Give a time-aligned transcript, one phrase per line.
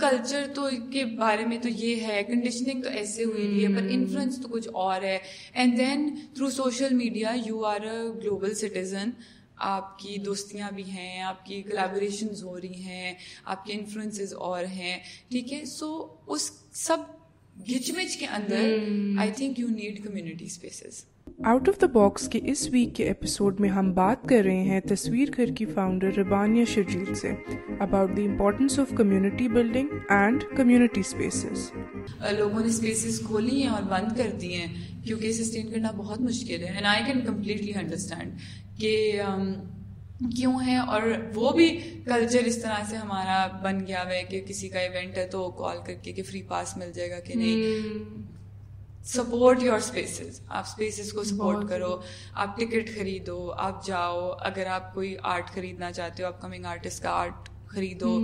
[0.00, 4.38] Culture تو کے بارے میں تو یہ ہے کنڈیشننگ تو ایسے ہوئی ہے پر انفلوئنس
[4.42, 5.18] تو کچھ اور ہے.
[5.52, 9.10] And then through social media you are a global citizen
[9.56, 13.14] آپ کی دوستیاں بھی ہیں آپ کی کلیبوریشنز ہو رہی ہیں
[13.44, 14.98] آپ کے انفلوئنسز اور ہیں.
[15.30, 16.98] ٹھیک ہے؟ سو اس سب
[17.70, 18.76] گچ مچ کے اندر
[19.18, 21.04] I think you need community spaces
[21.38, 24.80] out of the box کے اس ویک کے ایپیسوڈ میں ہم بات کر رہے ہیں
[24.80, 27.30] تصویر گھر کی فاؤنڈر ربانیہ شرجیل سے
[27.80, 31.70] about the importance of community building and community spaces
[32.38, 34.66] لوگوں نے اسپیسیز کھولی ہیں اور بند کر دی ہیں
[35.04, 38.32] کیونکہ سسٹین کرنا بہت مشکل ہے and I can completely understand
[38.78, 39.20] کہ
[40.36, 41.02] کیوں ہے اور
[41.34, 41.68] وہ بھی
[42.04, 45.50] کلچر اس طرح سے ہمارا بن گیا ہوا ہے کہ کسی کا ایونٹ ہے تو
[45.50, 48.31] کال کر کے کہ فری پاس مل جائے گا کہ نہیں۔
[49.04, 51.96] سپورٹ یور اسپیسیز آپ اسپیسیز کو سپورٹ کرو
[52.34, 57.02] آپ ٹکٹ خریدو آپ جاؤ اگر آپ کوئی آرٹ خریدنا چاہتے ہو آپ کمنگ آرٹسٹ
[57.02, 58.16] کا آرٹ خریدو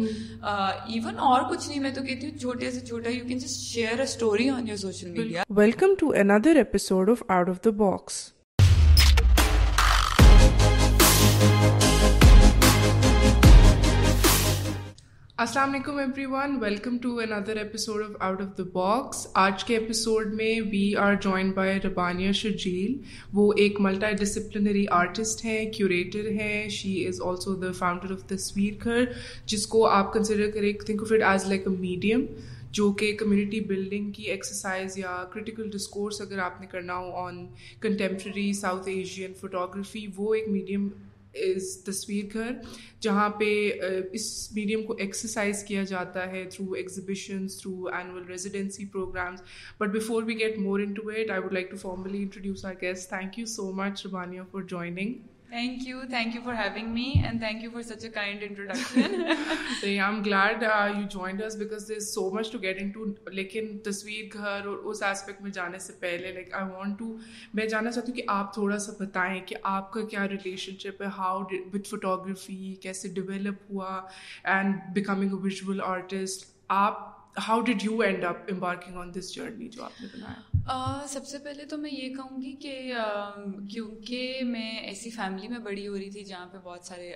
[0.43, 3.97] ایون اور کچھ نہیں میں تو کہتی ہوں چھوٹے سے چھوٹا you can just share
[3.97, 8.27] a story on your social media welcome to another episode of out of the box
[15.39, 20.33] السلام علیکم everyone welcome to another episode of out of the box آج کے ایپیسوڈ
[20.35, 22.97] میں we are join by Rabbania Sharjeel
[23.35, 26.69] وہ ایک multidisciplinary artist ہیں curator ہیں.
[26.69, 29.05] She is also the founder of Tasveer Ghar
[29.47, 32.27] جس کو آپ کنسیڈر کریں think of it as like a medium
[32.73, 37.45] جو کہ کمیونٹی بلڈنگ کی ایکسرسائز یا کریٹیکل ڈسکورس اگر آپ نے کرنا ہو on
[37.81, 40.89] contemporary South Asian photography وہ ایک میڈیم
[41.33, 42.53] اس تصویر گھر،
[43.01, 43.49] جہاں پہ
[44.13, 49.43] اس میڈیم کو ایکسرسائز کیا جاتا ہے through exhibitions through annual residency programs
[49.81, 53.09] but before we get more into it I would like to formally introduce our guest
[53.09, 55.15] thank you so much Rabbania for joining
[55.51, 56.05] Thank you.
[56.07, 59.25] Thank you for having me, and thank you for such a kind introduction.
[60.01, 63.07] I'm glad uh, you joined us because there's so much to get into.
[63.33, 67.17] لیکن تصویر گھر اور اس aspect میں جانے سے پہلے like I want to
[67.55, 71.03] میں جاننا چاہتی ہوں کہ آپ تھوڑا سا بتائیں کہ آپ کا کیا ریلیشن شپ
[71.03, 71.43] ہے ہاؤ
[71.73, 74.01] وتھ فوٹوگرافی کیسے ڈیولپ ہوا
[74.45, 77.18] and becoming a visual artist آپ
[77.49, 81.39] how did you end up embarking on this journey جو آپ نے بنایا سب سے
[81.39, 82.93] پہلے تو میں یہ کہوں گی کہ
[83.71, 87.13] کیونکہ میں ایسی فیملی میں بڑی ہو رہی تھی جہاں پہ بہت سارے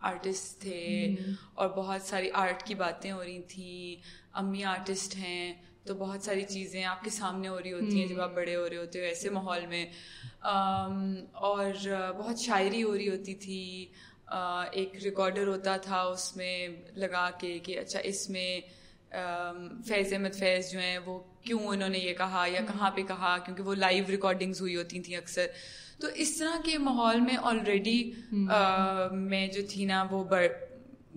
[0.00, 1.14] آرٹسٹ تھے
[1.54, 4.02] اور بہت ساری آرٹ کی باتیں ہو رہی تھیں۔
[4.32, 8.20] امی آرٹسٹ ہیں تو بہت ساری چیزیں آپ کے سامنے ہو رہی ہوتی ہیں جب
[8.20, 9.86] آپ بڑے ہو رہے ہوتے ہو ایسے ماحول میں۔
[11.32, 11.72] اور
[12.18, 13.86] بہت شاعری ہو رہی ہوتی تھی۔
[14.72, 18.60] ایک ریکارڈر ہوتا تھا اس میں لگا کے کہ اچھا اس میں
[19.88, 23.38] فیض احمد فیض جو ہیں وہ کیوں انہوں نے یہ کہا یا کہاں پہ کہا؟
[23.38, 25.46] کیونکہ وہ لائیو ریکارڈنگز ہوئی ہوتی تھیں اکثر۔
[26.00, 28.12] تو اس طرح کے ماحول میں آلریڈی
[29.12, 30.24] میں جو تھی نا وہ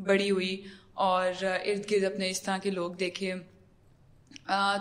[0.04, 0.62] بڑی ہوئی۔
[0.94, 3.34] اور ارد گرد اپنے اس طرح کے لوگ دیکھے۔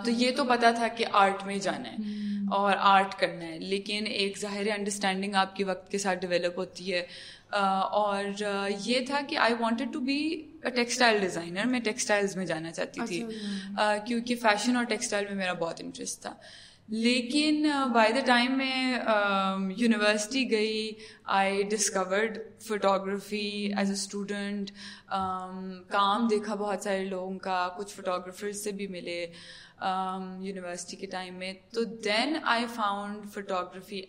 [0.05, 1.97] تو یہ تو پتا تھا کہ آرٹ میں جانا ہے
[2.51, 6.93] اور آرٹ کرنا ہے۔ لیکن ایک ظاہر انڈرسٹینڈنگ آپ کے وقت کے ساتھ ڈیولپ ہوتی
[6.93, 7.07] ہے۔
[7.51, 8.25] اور
[8.85, 10.19] یہ تھا کہ I wanted to be
[10.75, 15.53] textile designer میں ٹیکسٹائلز میں جانا چاہتی تھی۔ اچھا، کیونکہ فیشن اور ٹیکسٹائل میں میرا
[15.53, 16.35] بہت انٹرسٹ تھا۔
[16.89, 18.99] لیکن بائی دا ٹائم میں
[19.77, 20.91] یونیورسٹی گئی
[21.25, 24.71] I discovered photography as a student
[25.89, 29.21] کام دیکھا بہت سارے لوگوں کا کچھ فوٹوگرافر سے بھی ملے۔
[30.41, 34.03] یونیورسٹی کے ٹائم میں۔ تو دین آئی فاؤنڈ فوٹوگرافی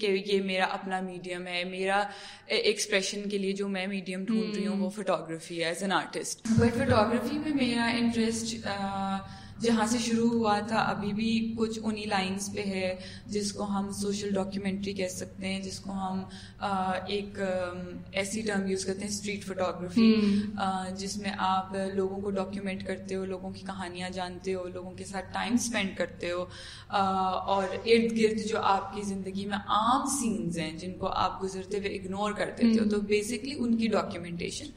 [0.00, 2.02] کہ یہ میرا اپنا میڈیم ہے میرا
[2.46, 6.46] ایکسپریشن کے لیے جو میں میڈیم ڈھونڈ رہی ہوں وہ فوٹوگرافی ہے as an artist
[6.50, 8.54] but photography میں میرا انٹرسٹ
[9.60, 12.94] جہاں سے شروع ہوا تھا ابھی بھی کچھ انہی لائنس پہ ہے
[13.26, 16.22] جس کو ہم سوشل ڈاکیومنٹری کہہ سکتے ہیں جس کو ہم
[17.06, 17.38] ایک
[18.12, 20.12] ایسی ٹرم یوز کرتے ہیں اسٹریٹ فوٹوگرافی
[20.96, 25.04] جس میں آپ لوگوں کو ڈاکیومنٹ کرتے ہو لوگوں کی کہانیاں جانتے ہو لوگوں کے
[25.04, 26.44] ساتھ ٹائم اسپینڈ کرتے ہو
[27.46, 31.78] اور ارد گرد جو آپ کی زندگی میں عام سینز ہیں جن کو آپ گزرتے
[31.78, 34.70] ہوئے اگنور کر دیتے ہو تو بیسکلی ان کی ڈاکیومنٹیشن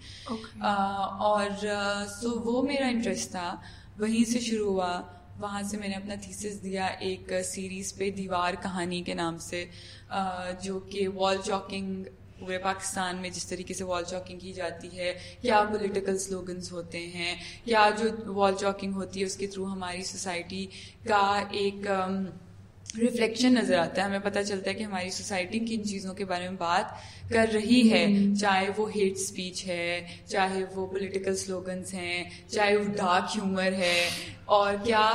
[1.21, 1.49] اور
[2.21, 3.55] سو وہ میرا انٹرسٹ تھا۔
[4.03, 5.01] وہیں سے شروع ہوا۔
[5.39, 9.65] وہاں سے میں نے اپنا تھیسس دیا ایک سیریز پہ، دیوار کہانی کے نام سے
[10.61, 12.03] جو کہ وال چاکنگ
[12.39, 15.11] پورے پاکستان میں جس طریقے سے وال چاکنگ کی جاتی ہے،
[15.41, 17.35] کیا پولیٹیکل سلوگنس ہوتے ہیں،
[17.65, 20.65] کیا جو وال چاکنگ ہوتی ہے اس کے تھرو ہماری سوسائٹی
[21.07, 21.87] کا ایک
[23.01, 26.49] ریفلیکشن نظر آتا ہے ہمیں پتہ چلتا ہے کہ ہماری سوسائٹی کن چیزوں کے بارے
[26.49, 26.85] میں بات
[27.29, 28.05] کر رہی ہے۔
[28.41, 34.09] چاہے وہ ہیٹ اسپیچ ہے چاہے وہ پولیٹیکل سلوگنس ہیں چاہے وہ ڈارک ہیومر ہے۔
[34.45, 35.09] اور کیا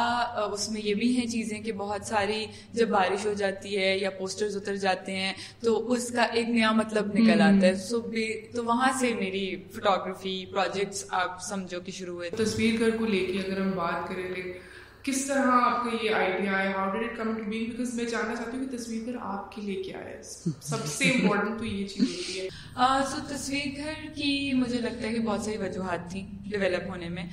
[0.52, 4.10] اس میں یہ بھی ہیں چیزیں کہ بہت ساری جب بارش ہو جاتی ہے یا
[4.10, 8.00] پوسٹرز اتر جاتے ہیں تو اس کا ایک نیا مطلب نکل آتا ہے۔ سو
[8.52, 13.24] تو وہاں سے میری فوٹوگرافی پروجیکٹس آپ سمجھو کہ شروع ہوئے۔ تصویر گھر کو لے
[13.26, 14.52] کے اگر ہم بات کریں
[15.08, 18.04] کس طرح آپ کا یہ آئیڈیا ہے how did it come to be because میں
[18.04, 20.20] جاننا چاہتی ہوں کہ تصویر گھر آپ کے لیے کیا ہے؟
[20.62, 22.48] سب سے امپورٹنٹ تو یہ چیز ہوتی ہے۔
[23.10, 27.24] سو تصویر گھر کی مجھے لگتا ہے کہ بہت ساری وجوہات تھیں ڈیولپ ہونے میں۔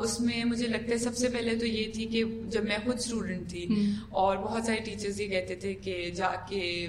[0.00, 2.98] اس میں مجھے لگتا ہے سب سے پہلے تو یہ تھی کہ جب میں خود
[2.98, 3.66] اسٹوڈنٹ تھی
[4.10, 6.86] اور بہت سارے ٹیچرز یہ کہتے تھے کہ جا کے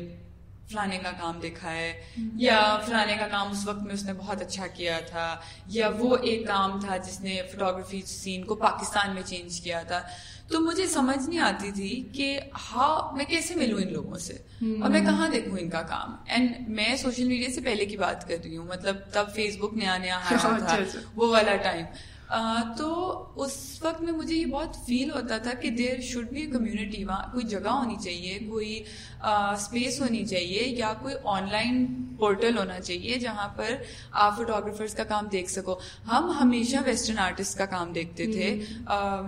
[0.69, 1.93] فلانے کا کام دیکھا ہے
[2.35, 5.35] یا فلانے کا کام اس وقت میں اس نے بہت اچھا کیا تھا
[5.67, 10.01] یا وہ ایک کام تھا جس نے فوٹوگرافی سین کو پاکستان میں چینج کیا تھا۔
[10.47, 12.39] تو مجھے سمجھ نہیں آتی تھی کہ
[12.71, 16.69] ہاں میں کیسے ملوں ان لوگوں سے؟ اور میں کہاں دیکھوں ان کا کام؟ اینڈ
[16.69, 19.97] میں سوشل میڈیا سے پہلے کی بات کر رہی ہوں مطلب تب فیس بک نیا
[19.97, 21.85] نیا آیا تھا اچھا، اچھا۔ وہ والا ٹائم
[22.77, 22.91] تو
[23.35, 27.31] اس وقت میں مجھے یہ بہت فیل ہوتا تھا کہ دیر شوڈ بی کمیونٹی وہاں
[27.31, 28.83] کوئی جگہ ہونی چاہیے کوئی
[29.23, 31.85] اسپیس ہونی چاہیے یا کوئی آن لائن
[32.19, 33.75] پورٹل ہونا چاہیے جہاں پر
[34.11, 35.79] آپ فوٹوگرافرس کا کام دیکھ سکو۔
[36.11, 38.49] ہم ہمیشہ ویسٹرن آرٹسٹ کا کام دیکھتے تھے۔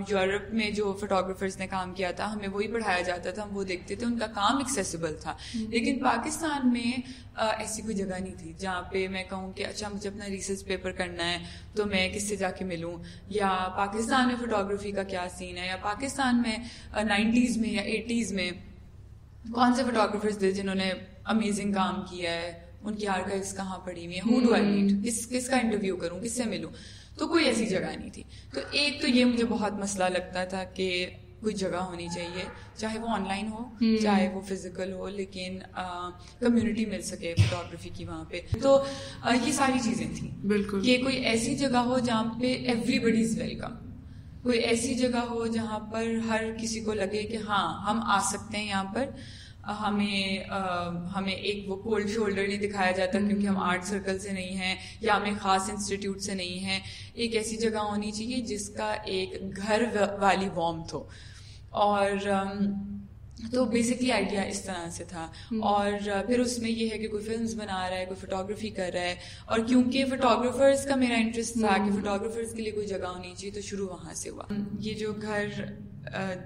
[0.09, 3.63] یورپ میں جو فوٹوگرافرس نے کام کیا تھا ہمیں وہی پڑھایا جاتا تھا ہم وہ
[3.63, 6.91] دیکھتے تھے۔ ان کا کام ایکسیسیبل تھا۔ لیکن پاکستان میں
[7.35, 10.91] ایسی کوئی جگہ نہیں تھی جہاں پہ میں کہوں کہ اچھا مجھے اپنا ریسرچ پیپر
[10.91, 11.37] کرنا ہے
[11.75, 12.95] تو میں کس سے جا کے ملوں؟
[13.29, 16.57] یا پاکستان میں فوٹوگرافی کا کیا سین ہے؟ یا پاکستان میں
[17.03, 18.51] نائنٹیز میں یا ایٹیز میں
[19.53, 20.91] کون سے فوٹوگرافرز تھے جنہوں نے
[21.25, 25.05] امیزنگ کام کیا ہے؟ ان کی آرکائز کہاں پڑی ہوئی ہے؟ ہو ڈو آئی میٹ
[25.05, 26.71] کس کس کا انٹرویو کروں؟ کس سے ملوں؟
[27.17, 30.63] تو کوئی ایسی جگہ نہیں تھی۔ تو ایک تو یہ مجھے بہت مسئلہ لگتا تھا
[30.63, 31.09] کہ
[31.39, 32.43] کوئی جگہ ہونی چاہیے
[32.75, 33.63] چاہے وہ آن لائن ہو
[34.01, 35.59] چاہے وہ فزیکل ہو لیکن
[36.39, 38.83] کمیونٹی مل سکے فوٹوگرافی کی وہاں پہ۔ تو
[39.45, 43.37] یہ ساری چیزیں تھیں۔ بالکل۔ کہ کوئی ایسی جگہ ہو جہاں پہ ایوری بڈی از
[43.37, 43.84] ویلکم
[44.45, 48.57] کوئی ایسی جگہ ہو جہاں پر ہر کسی کو لگے کہ ہاں ہم آ سکتے
[48.57, 49.05] ہیں یہاں پر۔
[49.79, 50.43] ہمیں
[51.15, 54.75] ہمیں ایک وہ کولڈ شولڈر نہیں دکھایا جاتا کیونکہ ہم آرٹ سرکل سے نہیں ہیں
[55.01, 56.79] یا ہمیں خاص انسٹیٹیوٹ سے نہیں ہیں۔
[57.13, 59.83] ایک ایسی جگہ ہونی چاہیے جس کا ایک گھر
[60.19, 61.03] والی وارمتھ ہو۔
[61.83, 62.09] اور
[63.51, 65.91] تو بیسکلی آئیڈیا اس طرح سے تھا۔ اور
[66.27, 69.01] پھر اس میں یہ ہے کہ کوئی فلمس بنا رہا ہے کوئی فوٹوگرافی کر رہا
[69.01, 69.15] ہے۔
[69.45, 73.51] اور کیونکہ فوٹوگرافرس کا میرا انٹرسٹ تھا کہ فوٹوگرافرس کے لیے کوئی جگہ ہونی چاہیے
[73.51, 74.43] تو شروع وہاں سے ہوا۔
[74.79, 75.49] یہ جو گھر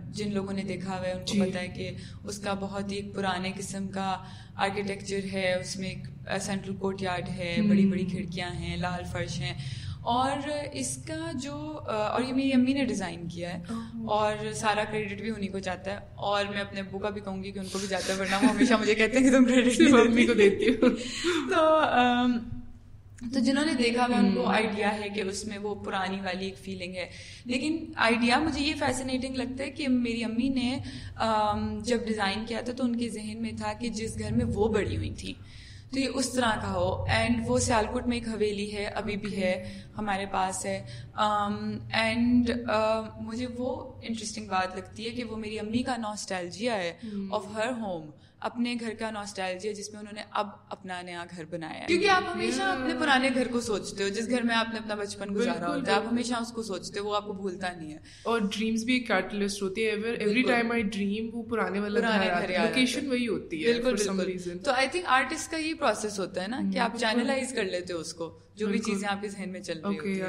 [0.10, 1.92] جن لوگوں نے دیکھا ہوا ہے ان کو جی۔ پتا ہے کہ
[2.24, 4.18] اس کا بہت ہی پرانے قسم کا
[4.56, 6.08] آرکیٹیکچر ہے۔ اس میں ایک
[6.42, 9.54] سینٹرل کورٹ یارڈ ہے بڑی بڑی کھڑکیاں ہیں لال فرش ہیں۔
[10.10, 11.56] اور اس کا جو
[11.88, 13.76] اور یہ میری امی نے ڈیزائن کیا ہے
[14.10, 15.98] اور سارا کریڈٹ بھی انہیں کو جاتا ہے
[16.28, 18.44] اور میں اپنے ابو کا بھی کہوں گی کہ ان کو بھی جاتا ہے ورنہ
[18.44, 20.90] وہ ہمیشہ مجھے کہتے ہیں کہ تم کریڈٹ امی کو دیتی ہو
[21.50, 21.68] تو
[23.26, 26.46] تو جنہوں نے دیکھا ہوا ان کو آئیڈیا ہے کہ اس میں وہ پرانی والی
[26.46, 27.08] ایک فیلنگ ہے۔
[27.46, 30.78] لیکن آئیڈیا مجھے یہ فیسنیٹنگ لگتا ہے کہ میری امی نے
[31.84, 34.68] جب ڈیزائن کیا تھا تو ان کے ذہن میں تھا کہ جس گھر میں وہ
[34.68, 35.34] بڑی ہوئی تھی
[35.92, 39.42] تو یہ اس طرح کا ہو۔ اینڈ وہ سیالکوٹ میں ایک حویلی ہے ابھی بھی
[39.42, 39.54] ہے
[39.98, 40.78] ہمارے پاس ہے۔
[41.94, 42.52] اینڈ
[43.20, 43.70] مجھے وہ
[44.02, 46.94] انٹرسٹنگ بات لگتی ہے کہ وہ میری امی کا نوسٹیلجیا ہے
[47.32, 48.10] آف ہر ہوم
[48.40, 52.10] اپنے گھر کا نوسٹائلجیا جس میں انہوں نے اب اپنا نیا گھر بنایا ہے۔ کیونکہ
[52.10, 55.36] آپ ہمیشہ اپنے پرانے گھر کو سوچتے ہو جس گھر میں آپ نے اپنا بچپن
[55.36, 57.98] گزارا ہوتا ہے آپ ہمیشہ اس کو سوچتے ہو وہ آپ کو بھولتا نہیں ہے۔
[58.24, 62.48] اور ڈریمز بھی ایک کیٹلسٹ ہوتی ہے ایوری ٹائم آئی ڈریم وہ پرانے والا گھر
[62.50, 66.48] لوکیشن وہی ہوتی ہے بالکل بالکل۔ تو آئی تھنک آرٹسٹ کا یہ پروسیس ہوتا ہے
[66.48, 69.50] نا کہ آپ چینلائز کر لیتے ہو اس کو۔ جو بھی چیزیں آپ کے ذہن
[69.52, 70.22] میں چل رہی ہیں۔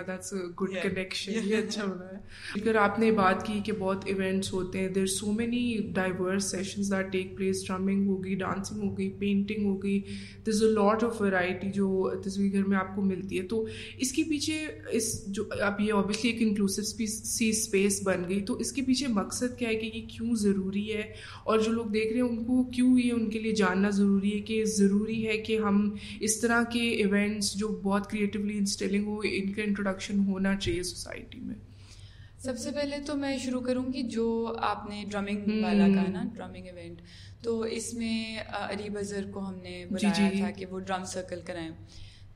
[0.62, 2.19] گڈ کنیکشن یہ اچھا ہو رہا ہے۔
[2.62, 6.93] اگر آپ نے بات کی کہ بہت ایونٹس ہوتے ہیں there so many diverse sessions
[6.93, 10.01] that take place drumming ہوگی ڈانسنگ ہو گئی پینٹنگ ہو گئی
[10.46, 13.67] there is a lot of variety جو تصویر گھر میں آپ کو ملتی ہے۔ تو
[13.99, 18.55] اس کے پیچھے اس جو اب یہ اوبیسلی ایک انکلوسو سی اسپیس بن گئی۔ تو
[18.55, 21.13] اس کے پیچھے مقصد کیا ہے کہ یہ کیوں ضروری ہے؟
[21.44, 24.34] اور جو لوگ دیکھ رہے ہیں ان کو کیوں یہ ان کے لیے جاننا ضروری
[24.34, 29.20] ہے کہ ضروری ہے کہ ہم اس طرح کے ایونٹس جو بہت کریٹیولی انسٹیلنگ ہو
[29.24, 31.55] ان کا انٹروڈکشن ہونا چاہیے سوسائٹی میں۔
[32.39, 36.22] سب سے پہلے تو میں شروع کروں گی جو آپ نے ڈرامنگ والا کہا نا
[36.34, 37.00] ڈرامنگ ایونٹ
[37.43, 41.05] تو اس میں علی بزر کو ہم نے جی، بلایا جی۔ تھا کہ وہ ڈرم
[41.05, 41.70] سرکل کرائیں۔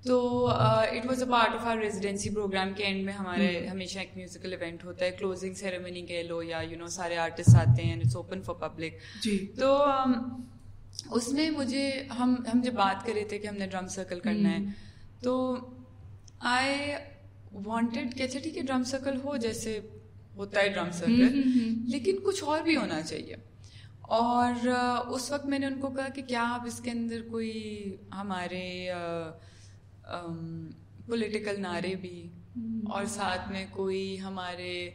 [0.03, 4.17] تو it was a part of our residency program کے اینڈ میں ہمارے ہمیشہ ایک
[4.17, 7.97] میوزیکل ایونٹ ہوتا ہے۔ کلوزنگ سیریمنی کہہ لو یا یو نو سارے آرٹسٹ آتے ہیں
[8.01, 8.93] اٹس اوپن فار پبلک
[9.59, 9.77] تو
[11.11, 14.21] اس میں مجھے ہم ہم جب بات کر رہے تھے کہ ہم نے ڈرم سرکل
[14.21, 14.59] کرنا ہے
[15.25, 15.57] تو
[16.41, 16.93] آئی
[17.53, 19.81] وانٹیڈ کہ اچھا ٹھیک ہے ڈرم سرکل ہو جیسے
[20.37, 21.43] ہوتا ہے ڈرم سرکل
[21.87, 23.37] لیکن کچھ اور بھی ہونا چاہیے۔
[24.01, 24.69] اور
[25.09, 28.89] اس وقت میں نے ان کو کہا کہ کیا آپ اس کے اندر کوئی ہمارے
[31.07, 32.29] پولیٹیکل نعرے بھی
[32.89, 34.91] اور ساتھ میں کوئی ہمارے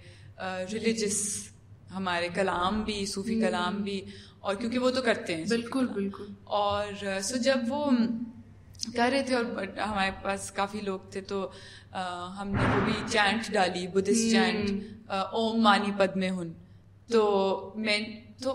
[0.71, 1.47] ریلیجس
[1.95, 4.01] ہمارے کلام بھی صوفی کلام بھی۔
[4.39, 6.85] اور کیونکہ وہ تو کرتے ہیں۔ بالکل بالکل۔ اور
[7.23, 7.91] سو جب وہ
[8.95, 9.45] کر رہے تھے اور
[9.77, 11.49] ہمارے پاس کافی لوگ تھے تو
[12.39, 14.69] ہم نے وہ بھی چینٹ ڈالی بدھسٹ چینٹ
[15.09, 16.51] اوم مانی پد میں ہن۔
[17.07, 17.99] تو میں
[18.43, 18.51] تو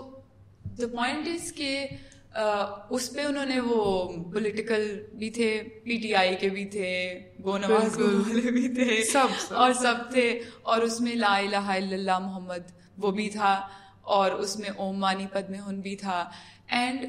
[0.77, 1.87] دا پوائنٹ از کہ
[2.89, 3.83] اس پہ انہوں نے وہ
[4.31, 5.49] پولیٹیکل بھی تھے
[5.83, 6.89] پی ٹی آئی کے بھی تھے
[7.43, 10.27] گو نواز والے بھی تھے سب اور سب تھے۔
[10.63, 13.53] اور اس میں لا الہ الا اللہ محمد وہ بھی تھا
[14.15, 16.29] اور اس میں اوم مانی پد میں ہن بھی تھا۔
[16.67, 17.05] اینڈ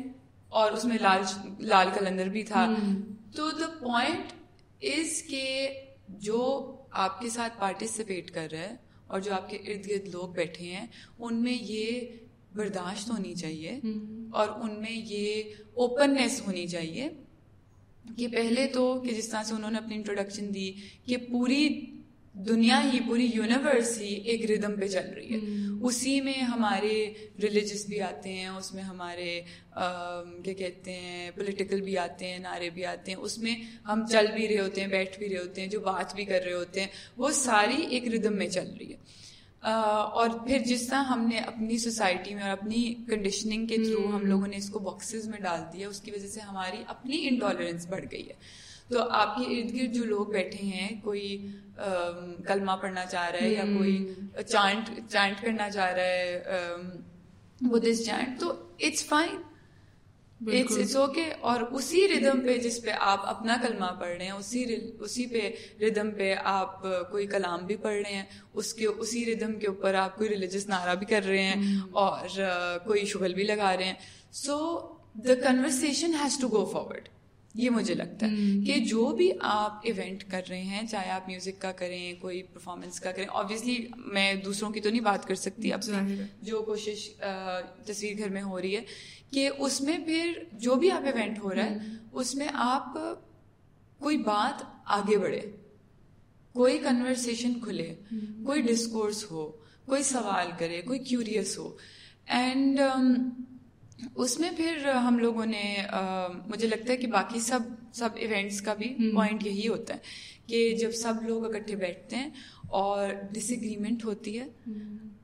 [0.53, 1.23] اور اس میں لال
[1.61, 2.67] لال کلندر بھی تھا۔
[3.37, 4.33] تو دا پوائنٹ
[4.83, 5.69] از کہ
[6.09, 6.41] جو
[6.91, 8.77] آپ کے ساتھ پارٹیسپیٹ کر رہے ہیں
[9.07, 10.87] اور جو آپ کے ارد گرد لوگ بیٹھے ہیں
[11.19, 12.01] ان میں یہ
[12.55, 13.81] برداشت ہونی چاہیے
[14.33, 15.43] اور ان میں یہ
[15.75, 17.09] اوپننیس ہونی چاہیے
[18.17, 20.73] کہ پہلے تو کہ جس طرح سے انہوں نے اپنی انٹروڈکشن دی
[21.07, 21.69] کہ پوری
[22.37, 25.39] دنیا ہی پوری یونیورس ہی ایک ردم پہ چل رہی ہے۔
[25.83, 27.13] اسی میں ہمارے
[27.43, 29.41] ریلیجس بھی آتے ہیں اس میں ہمارے
[30.45, 33.55] کیا کہتے ہیں پولیٹیکل بھی آتے ہیں نعرے بھی آتے ہیں۔ اس میں
[33.89, 36.43] ہم چل بھی رہے ہوتے ہیں بیٹھ بھی رہے ہوتے ہیں جو بات بھی کر
[36.45, 38.99] رہے ہوتے ہیں وہ ساری ایک ردم میں چل رہی ہے۔
[40.13, 44.27] اور پھر جس طرح ہم نے اپنی سوسائٹی میں اور اپنی کنڈیشننگ کے تھرو ہم
[44.27, 47.87] لوگوں نے اس کو باکسز میں ڈال دیا اس کی وجہ سے ہماری اپنی انٹالرنس
[47.87, 51.47] بڑھ گئی ہے۔ تو آپ کے ارد گرد جو لوگ بیٹھے ہیں کوئی
[52.47, 54.15] کلمہ پڑھنا چاہ رہا ہے یا کوئی
[54.49, 56.43] چانٹ چانٹ کرنا چاہ رہا ہے
[57.61, 59.37] بدھسٹ چانٹ تو it's fine
[60.41, 64.33] it's it's okay اور اسی ردم پہ جس پہ آپ اپنا کلمہ پڑھ رہے ہیں
[64.33, 64.65] اسی
[65.01, 65.51] اسی پہ
[65.81, 69.95] ردم پہ آپ کوئی کلام بھی پڑھ رہے ہیں اس کے اسی ردم کے اوپر
[69.95, 72.29] آپ کوئی ریلیجس نعرہ بھی کر رہے ہیں اور
[72.85, 73.95] کوئی شغل بھی لگا رہے ہیں۔
[74.33, 74.79] So
[75.15, 77.09] the conversation has to go forward
[77.57, 81.63] یہ مجھے لگتا ہے کہ جو بھی آپ ایونٹ کر رہے ہیں چاہے آپ میوزک
[81.63, 85.73] کا کریں کوئی پرفارمنس کا کریں آبویسلی میں دوسروں کی تو نہیں بات کر سکتی
[85.73, 85.81] اب
[86.43, 87.11] جو کوشش
[87.85, 88.83] تصویر گھر میں ہو رہی ہے
[89.31, 91.79] کہ اس میں پھر جو بھی آپ ایونٹ ہو رہا ہے
[92.13, 92.95] اس میں آپ
[93.99, 95.41] کوئی بات آگے بڑھے
[96.53, 97.95] کوئی کنورسیشن کھلے
[98.47, 99.53] کوئی ڈسکورس ہو
[99.87, 101.77] کوئی سوال کرے کوئی کیوریس ہو۔
[102.27, 102.81] اینڈ
[104.15, 105.83] اس میں پھر ہم لوگوں نے
[106.47, 107.61] مجھے لگتا ہے کہ باقی سب
[107.93, 109.99] سب ایونٹس کا بھی پوائنٹ یہی ہوتا ہے
[110.47, 112.31] کہ جب سب لوگ اکٹھے بیٹھتے ہیں
[112.69, 114.47] اور ڈس اگریمنٹ ہوتی ہے۔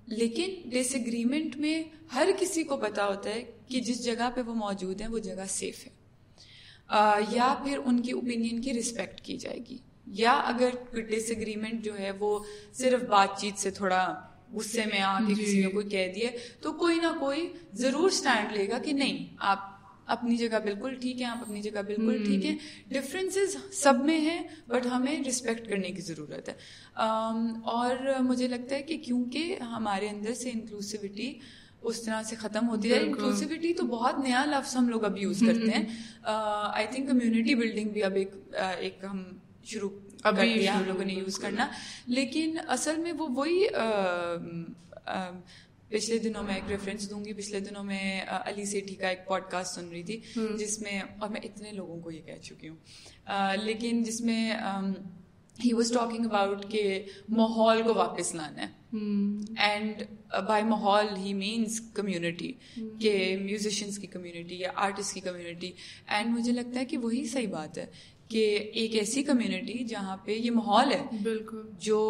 [0.07, 1.83] لیکن ڈس اگریمنٹ میں
[2.15, 5.45] ہر کسی کو پتا ہوتا ہے کہ جس جگہ پہ وہ موجود ہیں وہ جگہ
[5.49, 5.91] سیف ہے۔
[7.31, 9.77] یا پھر ان کی اوپینین کی رسپیکٹ کی جائے گی۔
[10.07, 10.69] یا اگر
[11.01, 12.39] ڈس اگریمنٹ جو ہے وہ
[12.73, 14.21] صرف بات چیت سے تھوڑا
[14.53, 16.31] غصے میں آ کے کسی نے کوئی کہہ دیے
[16.61, 19.73] تو کوئی نہ کوئی ضرور اسٹینڈ لے گا کہ نہیں آپ
[20.07, 22.55] اپنی جگہ بالکل ٹھیک ہے آپ اپنی جگہ بالکل ٹھیک ہے
[22.89, 26.55] ڈفرینسز سب میں ہیں بٹ ہمیں رسپیکٹ کرنے کی ضرورت ہے۔
[27.65, 31.33] اور مجھے لگتا ہے کہ کیونکہ ہمارے اندر سے انکلوسیوٹی
[31.83, 35.43] اس طرح سے ختم ہوتی ہے انکلوسیوٹی تو بہت نیا لفظ ہم لوگ اب یوز
[35.47, 35.85] کرتے ہیں۔
[36.25, 38.13] آئی تھنک کمیونٹی بلڈنگ بھی اب
[38.79, 39.23] ایک ہم
[39.63, 39.91] شروع
[40.23, 41.67] ابھی ہم لوگوں نے یوز کرنا۔
[42.07, 43.67] لیکن اصل میں وہ وہی
[45.89, 49.43] پچھلے دنوں میں ایک ریفرنس دوں گی۔ پچھلے دنوں میں علی سیٹھی کا ایک پوڈ
[49.51, 50.21] کاسٹ سن رہی تھی
[50.59, 52.77] جس میں اور میں اتنے لوگوں کو یہ کہہ چکی ہوں۔
[53.63, 54.53] لیکن جس میں
[55.65, 58.69] ہی واز ٹاکنگ اباؤٹ کہ ماحول کو واپس لانا ہے۔
[59.59, 60.03] اینڈ
[60.49, 62.53] بائی ماحول ہی مینس کمیونٹی
[63.01, 65.73] کہ میوزیشنس کی کمیونٹی یا آرٹسٹ کی کمیونٹی
[66.07, 67.87] اینڈ مجھے لگتا ہے کہ وہی صحیح بات ہے
[68.33, 72.01] کہ ایک ایسی کمیونٹی جہاں پہ یہ ماحول ہے بالکل۔ جو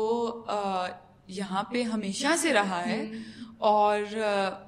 [1.26, 3.10] یہاں پہ ہمیشہ سے رہا ہے
[3.58, 4.00] اور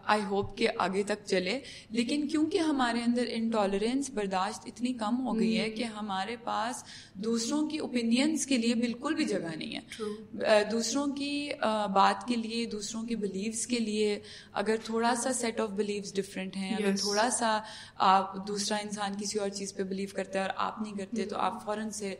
[0.04, 5.38] آئی ہوپ کہ آگے تک چلے۔ لیکن کیونکہ ہمارے اندر انٹالرنس برداشت اتنی کم ہو
[5.38, 6.84] گئی ہے کہ ہمارے پاس
[7.14, 11.50] دوسروں کی اوپینینس کے لیے بالکل بھی جگہ نہیں ہے۔ دوسروں کی
[11.94, 14.20] بات کے لیے دوسروں کی بلیوس کے لیے
[14.52, 17.60] اگر تھوڑا سا سیٹ آف بلیوس ڈفرینٹ ہیں اگر تھوڑا سا
[17.98, 21.36] آپ دوسرا انسان کسی اور چیز پہ بلیو کرتے ہیں اور آپ نہیں کرتے تو
[21.36, 22.14] آپ فوراً سے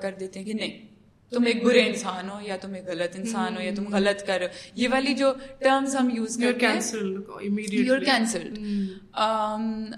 [0.00, 0.93] کر دیتے ہیں کہ نہیں۔
[1.34, 4.38] تم ایک برے انسان ہو یا تم ایک غلط انسان ہو یا تم غلط کر
[4.38, 8.58] رہے ہو یہ والی جو ٹرمز ہم یوز کرتے ہیں یور کینسلڈ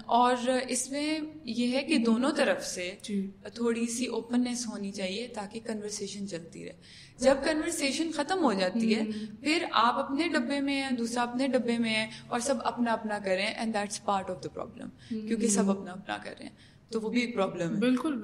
[0.05, 5.27] اور اس میں یہ ہے کہ دونوں طرف سے جی۔ تھوڑی سی اوپننیس ہونی چاہیے
[5.27, 6.73] تاکہ کنورسیشن چلتی رہے۔
[7.17, 9.03] جب کنورسیشن ختم ہو جاتی ہے
[9.41, 13.19] پھر آپ اپنے ڈبے میں ہیں دوسرا اپنے ڈبے میں ہے اور سب اپنا اپنا
[13.25, 17.01] کریں and that's part of the problem کیونکہ سب اپنا اپنا کر رہے ہیں۔ تو
[17.01, 17.79] وہ بھی ایک پرابلم ہے.
[17.79, 18.17] بالکل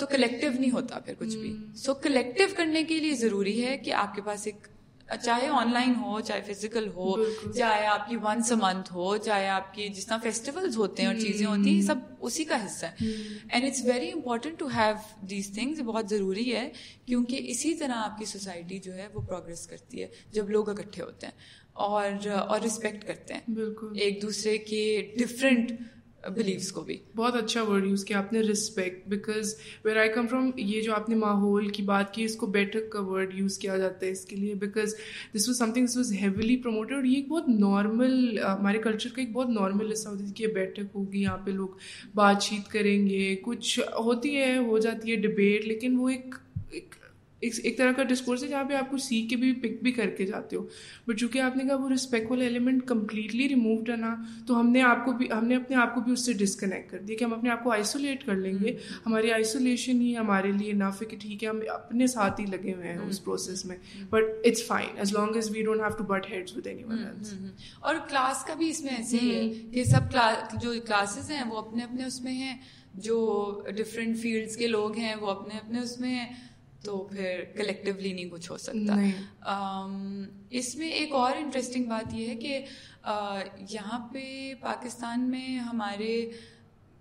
[0.00, 1.54] تو کلیکٹیو نہیں ہوتا پھر کچھ بھی.
[1.76, 4.66] سو کلیکٹیو کرنے کے لیے ضروری ہے کہ آپ کے پاس ایک
[5.22, 7.14] چاہے آن لائن ہو چاہے فزیکل ہو
[7.52, 11.08] چاہے آپ کی ونس اے منتھ ہو چاہے آپ کی جس طرح فیسٹیولس ہوتے ہیں
[11.08, 13.06] اور چیزیں ہوتی ہیں سب اسی کا حصہ ہے.
[13.48, 14.94] And it's very important to have
[15.28, 16.68] these things بہت ضروری ہے
[17.06, 21.02] کیونکہ اسی طرح آپ کی سوسائٹی جو ہے وہ پروگرس کرتی ہے جب لوگ اکٹھے
[21.02, 21.34] ہوتے ہیں
[21.86, 23.40] اور اور رسپیکٹ کرتے ہیں.
[23.48, 23.98] بالکل.
[24.00, 25.72] ایک دوسرے کے ڈفرینٹ
[26.24, 30.26] بلیوس کو بھی بہت اچھا ورڈ یوز کیا آپ نے respect because where I come
[30.26, 33.58] from یہ جو آپ نے ماحول کی بات کی، اس کو بیٹھک کا ورڈ یوز
[33.58, 34.94] کیا جاتا ہے اس کے لیے because
[35.34, 39.10] this was something this was heavily promoted اور یہ ایک بہت نارمل uh, ہمارے کلچر
[39.14, 41.68] کا ایک بہت نارمل حصہ ہوتی ہے کہ یہ بیٹھک ہوگی، یہاں پہ لوگ
[42.14, 46.34] بات چیت کریں گے، کچھ ہوتی ہے، ہو جاتی ہے ڈبیٹ لیکن وہ ایک
[46.70, 46.94] ایک
[47.76, 50.26] طرح کا ڈسکورس ہے جہاں پہ آپ کو سیکھ کے بھی پک بھی کر کے
[50.26, 50.66] جاتے ہو۔
[51.06, 54.14] بٹ چونکہ آپ نے کہا وہ رسپیکٹ والا ایلیمنٹ کمپلیٹلی ریمووڈ ہے نا
[54.46, 56.90] تو ہم نے آپ کو بھی ہم نے اپنے آپ کو بھی اس سے ڈسکنیکٹ
[56.90, 58.76] کر دیا کہ ہم اپنے آپ کو آئسولیٹ کر لیں گے۔
[59.06, 62.88] ہماری آئسولیشن ہی ہمارے لیے نافع کہ ٹھیک ہے ہم اپنے ساتھ ہی لگے ہوئے
[62.88, 63.76] ہیں اس پروسیس میں۔
[64.10, 67.34] But it's fine as long as we don't have to butt heads with anyone else
[67.80, 70.16] اور کلاس کا بھی اس میں ایسے ہی ہے کہ سب
[70.62, 72.56] جو کلاسز ہیں وہ اپنے اپنے اس میں ہیں
[72.94, 76.47] جو ڈفرینٹ فیلڈس کے لوگ ہیں وہ اپنے اپنے اس میں ہیں۔
[76.84, 78.96] تو پھر کلیکٹیولی نہیں کچھ ہو سکتا۔
[80.50, 82.64] اس میں ایک اور انٹرسٹنگ بات یہ ہے کہ
[83.70, 86.30] یہاں پہ پاکستان میں ہمارے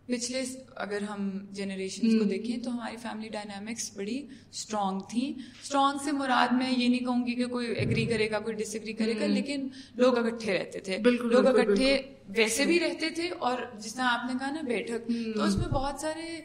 [0.07, 0.43] پچھلے
[0.75, 5.33] اگر ہم جنریشن کو دیکھیں تو ہماری فیملی ڈائنامکس بڑی اسٹرانگ تھیں
[5.63, 8.73] اسٹرانگ سے مراد میں یہ نہیں کہوں گی کہ کوئی ایگری کرے گا کوئی ڈس
[8.75, 13.57] ایگری کرے گا لیکن لوگ اکٹھے رہتے تھے۔ لوگ اکٹھے ویسے بھی رہتے تھے اور
[13.79, 16.41] جس طرح آپ نے کہا نا بیٹھک۔ تو اس میں بہت سارے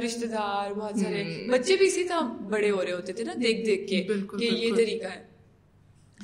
[0.00, 3.66] رشتے دار بہت سارے بچے بھی اسی طرح بڑے ہو رہے ہوتے تھے نا دیکھ
[3.66, 4.02] دیکھ کے
[4.38, 5.22] کہ یہ طریقہ ہے۔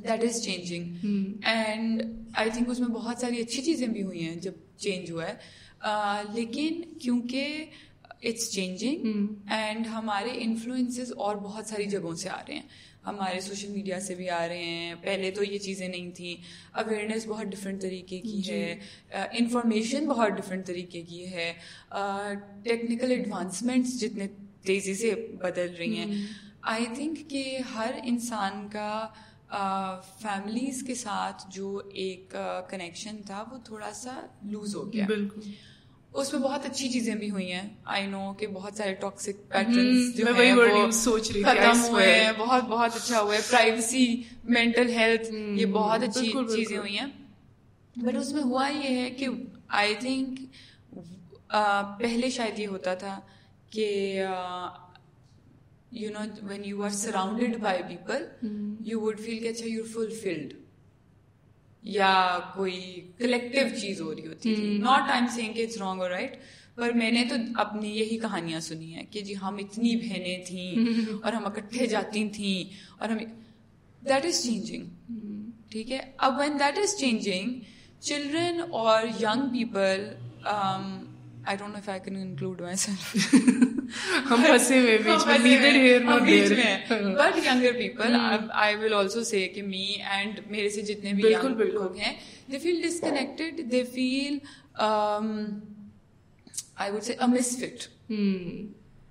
[0.04, 1.06] That is changing
[1.44, 2.02] and
[2.34, 5.63] I think اس میں بہت ساری اچھی چیزیں بھی ہوئی ہیں جب چینج ہوا ہے۔
[6.34, 7.64] لیکن کیونکہ
[8.22, 9.04] اٹس چینجنگ
[9.50, 12.62] اینڈ ہمارے انفلوئنسز اور بہت ساری جگہوں سے آ رہے ہیں۔
[13.06, 17.26] ہمارے سوشل میڈیا سے بھی آ رہے ہیں۔ پہلے تو یہ چیزیں نہیں تھیں۔ اویئرنیس
[17.26, 18.78] بہت ڈفرینٹ طریقے کی جی۔ ہے۔
[19.10, 21.52] انفارمیشن بہت ڈفرینٹ طریقے کی ہے۔
[22.62, 24.26] ٹیکنیکل ایڈوانسمنٹس جتنے
[24.62, 26.26] تیزی سے بدل رہی ہیں۔
[26.62, 29.08] آئی تھنک کہ ہر انسان کا
[30.18, 32.36] فیملیز کے ساتھ جو ایک
[32.70, 35.40] کنیکشن تھا وہ تھوڑا سا لوز ہو گیا۔ بالکل۔
[36.14, 40.16] اس میں بہت اچھی چیزیں بھی ہوئی ہیں۔ آئی نو کہ بہت سارے ٹاکسک پیٹرنس
[40.16, 40.90] جو ہیں وہ
[41.42, 46.78] ختم ہوئے ہیں۔ بہت بہت اچھا ہوا ہے۔ پرائیویسی مینٹل ہیلتھ یہ بہت اچھی چیزیں
[46.78, 47.06] ہوئی ہیں۔
[47.96, 49.28] بٹ اس میں ہوا یہ ہے کہ
[49.68, 50.40] آئی تھنک
[51.98, 53.20] پہلے شاید یہ ہوتا تھا
[53.70, 53.86] کہ
[55.90, 58.26] you know when you are surrounded by people
[58.80, 60.54] you would feel کہ اچھا یو فلفلڈ
[61.84, 64.78] یا کوئی کلیکٹیو چیز ہو رہی ہوتی تھی.
[64.78, 66.36] Not I am saying it's wrong اور رائٹ
[66.76, 70.74] پر میں نے تو اپنی یہی کہانیاں سنی ہیں کہ جی ہم اتنی بہنیں تھیں
[71.22, 72.64] اور ہم اکٹھے جاتی تھیں
[72.98, 73.18] اور ہم
[74.02, 74.84] دیٹ از چینجنگ
[75.70, 77.58] ٹھیک ہے؟ اب when that is changing
[78.00, 80.08] children اور young people
[81.46, 83.34] I don't know if I can include myself
[84.30, 86.52] ہم پھنسے ہوئے بیچ میں needed here not there
[86.90, 88.16] but younger people
[88.54, 91.34] I will also say کہ می اینڈ میرے سے جتنے بھی
[91.98, 92.12] ہیں
[92.52, 94.38] دے فیل disconnected they feel
[96.76, 97.86] I would say miss fit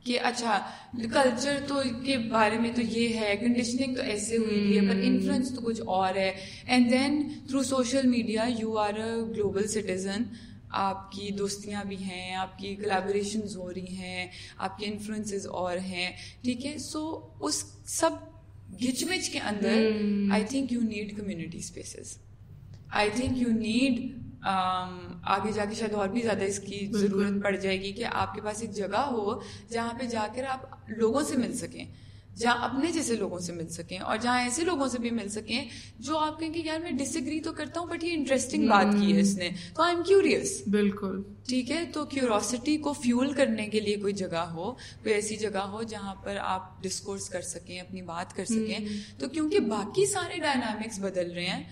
[0.06, 0.60] کہ اچھا
[1.04, 5.54] کلچر تو کے بارے میں تو یہ ہے کنڈیشننگ تو ایسے ہوئی ہے پر انفلوئنس
[5.56, 6.32] تو کچھ اور ہے
[6.66, 10.24] and then through social media you are a global citizen
[10.74, 15.78] آپ کی دوستیاں بھی ہیں آپ کی کلیبوریشنز ہو رہی ہیں آپ کے انفلوئنسز اور
[15.78, 16.12] ہیں
[16.44, 18.12] ٹھیک ہے؟ سو اس سب
[18.80, 19.92] گھچ مچ کے اندر
[20.32, 22.18] I think you need community spaces
[22.92, 24.00] I think you need
[25.24, 28.34] آگے جا کے شاید اور بھی زیادہ اس کی ضرورت پڑ جائے گی کہ آپ
[28.36, 31.86] کے پاس ایک جگہ ہو جہاں پہ جا کر آپ لوگوں سے مل سکیں۔
[32.36, 35.66] جہاں اپنے جیسے لوگوں سے مل سکیں اور جہاں ایسے لوگوں سے بھی مل سکیں
[36.00, 38.86] جو آپ کہیں کہ یار میں ڈس ایگری تو کرتا ہوں بٹ یہ انٹرسٹنگ بات
[39.02, 43.34] کی ہے اس نے۔ تو آئی ایم کیوریس بالکل۔ ٹھیک ہے؟ تو کیوروسٹی کو فیول
[43.34, 47.42] کرنے کے لیے کوئی جگہ ہو کوئی ایسی جگہ ہو جہاں پر آپ ڈسکورس کر
[47.42, 48.78] سکیں اپنی بات کر سکیں۔
[49.20, 51.64] تو کیونکہ باقی سارے ڈائنامکس بدل رہے ہیں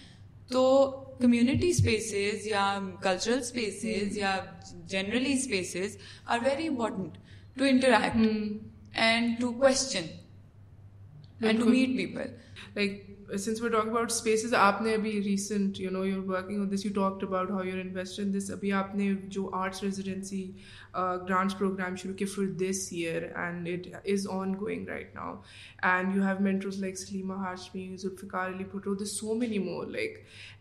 [0.47, 4.37] تو کمیونٹی اسپیسیز یا کلچرل اسپیسیز یا
[4.85, 7.17] generally spaces are very important
[7.57, 8.17] to interact
[8.93, 10.01] and to question
[11.41, 12.31] and to meet people
[12.75, 16.71] like since we talk about spaces آپ نے ابھی recent you know your working on
[16.71, 20.43] this you talked about how your invest in this ابھی آپ نے جو arts residency
[20.95, 24.27] grants program شروع کیا for this year and it is
[24.59, 25.35] ongoing right now
[25.83, 30.17] and you have mentors like Salima Hashmi Zulfikar Ali Bhutto this so many more like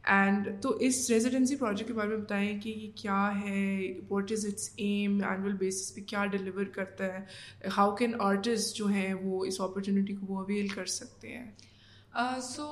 [0.08, 4.46] and تو اس residency project کے بارے میں بتائیں کہ یہ کیا ہے what is
[4.46, 9.44] it's an annual basis پہ کیا ڈلیور کرتا ہے ہاؤ کین آرٹسٹ جو ہیں وہ
[9.44, 11.50] اس اپرچونیٹی کو وہ اویل کر سکتے ہیں
[12.42, 12.66] سو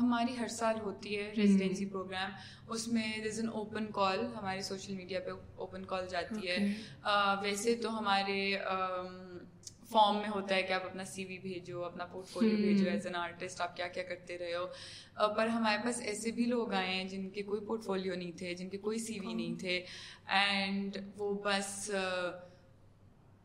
[0.00, 2.30] ہماری ہر سال ہوتی ہے ریزیڈینسی پروگرام
[2.68, 6.58] اس میں دز این اوپن کال ہمارے سوشل میڈیا پہ اوپن کال جاتی ہے۔
[7.42, 8.56] ویسے تو ہمارے
[9.90, 13.06] فارم میں ہوتا ہے کہ آپ اپنا سی وی بھیجو اپنا پورٹ فولیو بھیجو ایز
[13.06, 14.66] این آرٹسٹ آپ کیا کیا کرتے رہے ہو۔
[15.34, 18.54] پر ہمارے پاس ایسے بھی لوگ آئے ہیں جن کے کوئی پورٹ فولیو نہیں تھے
[18.54, 19.80] جن کے کوئی سی وی نہیں تھے۔
[20.26, 21.90] اینڈ وہ بس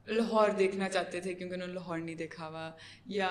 [0.07, 2.69] لاہور دیکھنا چاہتے تھے کیونکہ انہوں نے لاہور نہیں دیکھا ہوا۔
[3.05, 3.29] یا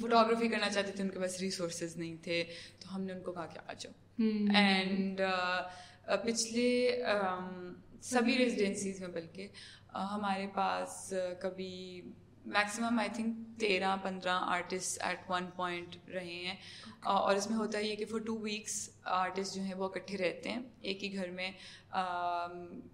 [0.00, 2.44] فوٹوگرافی کرنا چاہتے تھے ان کے پاس ریسورسز نہیں تھے
[2.80, 3.92] تو ہم نے ان کو کہا کہ آ جاؤ۔
[4.54, 5.20] اینڈ
[6.24, 7.02] پچھلے
[8.02, 9.48] سبھی ریزیڈینسیز میں بلکہ
[9.94, 12.02] ہمارے پاس کبھی
[12.44, 16.54] میکسیمم آئی تھنک تیرہ پندرہ آرٹسٹ ایٹ ون پوائنٹ رہے ہیں
[17.04, 20.50] اور اس میں ہوتا یہ کہ فور ٹو ویکس آرٹسٹ جو ہیں وہ اکٹھے رہتے
[20.50, 21.50] ہیں ایک ہی گھر میں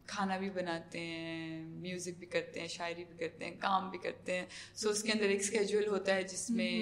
[0.07, 4.39] کھانا بھی بناتے ہیں میوزک بھی کرتے ہیں شاعری بھی کرتے ہیں کام بھی کرتے
[4.39, 6.75] ہیں سو اس کے اندر ایک اسکیجول ہوتا ہے جس میں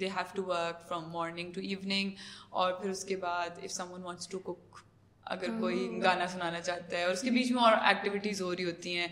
[0.00, 2.10] they have to work from morning to evening
[2.50, 4.86] اور پھر اس کے بعد if someone wants to cook
[5.26, 8.64] اگر کوئی گانا سنانا چاہتا ہے اور اس کے بیچ میں اور ایکٹیویٹیز ہو رہی
[8.64, 9.08] ہوتی ہیں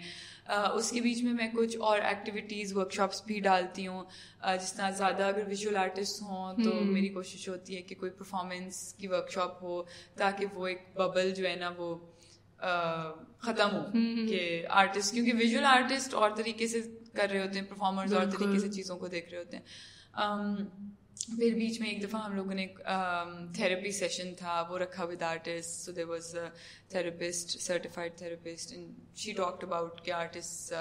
[0.49, 4.05] اس کے بیچ میں میں کچھ اور ایکٹیویٹیز ورک شاپس بھی ڈالتی ہوں۔
[4.63, 8.95] جس طرح زیادہ اگر ویژول آرٹسٹ ہوں تو میری کوشش ہوتی ہے کہ کوئی پرفارمنس
[8.95, 9.83] کی ورک شاپ ہو
[10.15, 11.97] تاکہ وہ ایک ببل جو ہے نا وہ
[13.39, 13.85] ختم ہو۔
[14.29, 16.81] کہ آرٹسٹ کیونکہ ویژول آرٹسٹ اور طریقے سے
[17.13, 19.65] کر رہے ہوتے ہیں پرفارمرز اور طریقے سے چیزوں کو دیکھ رہے ہوتے ہیں۔
[21.17, 22.67] پھر بیچ میں ایک دفعہ ہم لوگوں نے
[23.55, 26.35] تھراپی سیشن تھا، وہ رکھا with artist so there was
[26.89, 30.73] therapist certified therapist and she talked about کہ آرٹسٹ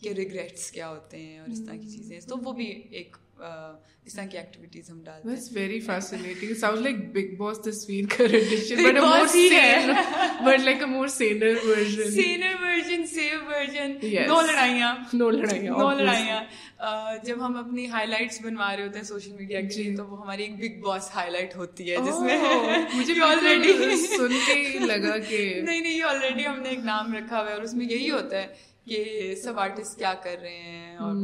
[0.00, 4.14] کے ریگریٹس کیا ہوتے ہیں اور اس طرح کی چیزیں۔ تو وہ بھی ایک اس
[4.14, 8.04] طرح کی ایکٹیویٹیز ہم ڈالتے ہیں۔ Very fascinating sound like big boss تصویر
[8.98, 9.96] more sane
[10.44, 12.10] but like a more saner version.
[12.12, 13.96] Saner version save version.
[14.28, 16.40] نو لڑائیاں نو لڑائیاں نو لڑائیاں
[17.24, 20.20] جب ہم اپنی ہائی لائٹس بنوا رہے ہوتے ہیں سوشل میڈیا کے لیے تو وہ
[20.22, 22.38] ہماری ایک بگ باس ہائی لائٹ ہوتی ہے جس میں
[22.94, 27.48] مجھے آلریڈی سن کے لگا کہ نہیں نہیں آلریڈی ہم نے ایک نام رکھا ہوا
[27.48, 28.46] ہے اور اس میں یہی ہوتا ہے۔
[28.88, 31.14] کہ سب آرٹسٹ کیا کر رہے ہیں اور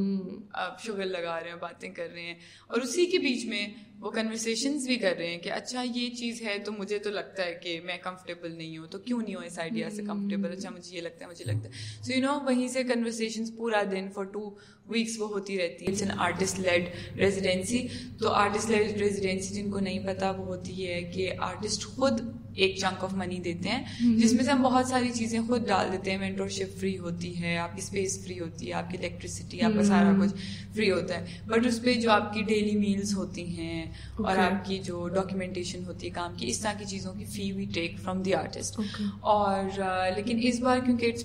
[0.78, 2.34] شوگر لگا رہے ہیں باتیں کر رہے ہیں۔
[2.66, 3.66] اور اسی کے بیچ میں
[4.00, 7.44] وہ کنورسیشنز بھی کر رہے ہیں کہ اچھا یہ چیز ہے تو مجھے تو لگتا
[7.44, 10.70] ہے کہ میں کمفرٹیبل نہیں ہوں تو کیوں نہیں ہوں اس آئیڈیا سے کمفرٹیبل اچھا
[10.70, 14.08] مجھے یہ لگتا ہے مجھے لگتا ہے۔ سو یو نو وہیں سے کنورسیشنز پورا دن
[14.14, 14.50] فار ٹو
[14.86, 17.86] ویکس وہ ہوتی رہتی ہے it's an artist led residency
[18.18, 22.20] تو آرٹسٹ لیڈ ریزیڈینسی جن کو نہیں پتا وہ ہوتی ہے کہ آرٹسٹ خود
[22.54, 23.84] ایک چنک آف منی دیتے ہیں۔
[24.16, 27.42] جس میں سے ہم بہت ساری چیزیں خود ڈال دیتے ہیں۔ مینٹور شپ فری ہوتی
[27.42, 30.34] ہے آپ کی اسپیس فری ہوتی ہے آپ کی الیکٹریسٹی آپ کا سارا کچھ
[30.74, 33.83] فری ہوتا ہے۔ بٹ اس پہ جو آپ کی ڈیلی میلس ہوتی ہیں
[34.16, 37.50] اور آپ کی جو ڈاکیومنٹیشن ہوتی ہے کام کی اس طرح کی چیزوں کی فی
[37.52, 38.80] وی ٹیک فرام دی آرٹسٹ
[39.20, 39.80] اور
[40.16, 41.24] لیکن اس بار کیونکہ it's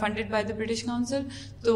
[0.00, 1.22] funded by the British Council
[1.62, 1.74] تو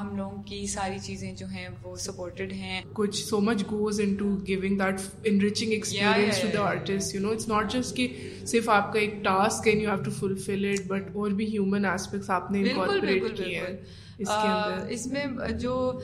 [0.00, 4.36] ہم لوگوں کی ساری چیزیں جو ہیں وہ سپورٹڈ ہیں۔ کچھ so much goes into
[4.46, 8.08] giving that enriching experience to the artist you know it's not just کہ
[8.46, 11.84] صرف آپ کا ایک task and you have to fulfil it but اور بھی ہیومن
[11.84, 13.76] ایسپیکٹس آپ نے انکارپوریٹ کیے ہیں۔
[14.18, 15.26] اس میں
[15.58, 16.00] جو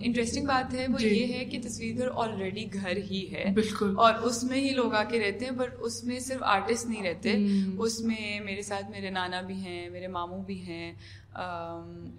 [0.00, 4.14] انٹرسٹنگ بات ہے وہ یہ ہے کہ تصویر گھر آلریڈی گھر ہی ہے۔ بالکل۔ اور
[4.14, 7.34] اس میں ہی لوگ آ کے رہتے ہیں بٹ اس میں صرف آرٹسٹ نہیں رہتے۔
[7.78, 10.92] اس میں میرے ساتھ میرے نانا بھی ہیں میرے ماموں بھی ہیں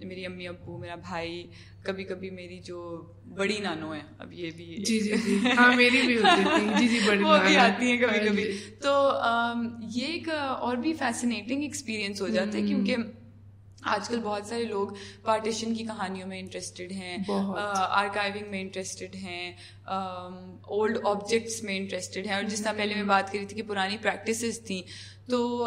[0.02, 1.46] میری امی ابو میرا بھائی
[1.82, 5.12] کبھی کبھی میری جو بڑی نانو ہے اب یہ بھی جی جی
[5.58, 6.16] ہاں میری بھی
[6.78, 9.12] جی جی بڑی وہ بھی آتی ہیں کبھی کبھی۔ تو
[9.94, 10.28] یہ ایک
[10.60, 12.96] اور بھی فیسنیٹنگ ایکسپیرئنس ہو جاتا ہے کیونکہ
[13.82, 14.88] آج کل بہت سارے لوگ
[15.22, 19.52] پارٹیشن کی کہانیوں میں انٹرسٹیڈ ہیں آرکائیونگ میں انٹرسٹیڈ ہیں
[19.86, 23.96] اولڈ آبجیکٹس میں انٹرسٹیڈ ہیں۔ اور جس طرح پہلے میں بات کری تھی کہ پرانی
[24.02, 24.82] پریکٹسز تھیں
[25.30, 25.66] تو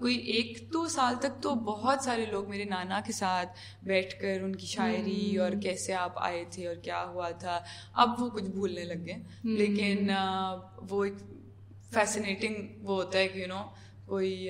[0.00, 3.48] کوئی ایک دو سال تک تو بہت سارے لوگ میرے نانا کے ساتھ
[3.82, 7.60] بیٹھ کر ان کی شاعری اور کیسے آپ آئے تھے اور کیا ہوا تھا
[7.92, 10.10] اب وہ کچھ بھولنے لگ گئے۔ لیکن
[10.90, 11.14] وہ ایک
[11.92, 13.62] فیسنیٹنگ وہ ہوتا ہے کہ یو نو
[14.06, 14.48] کوئی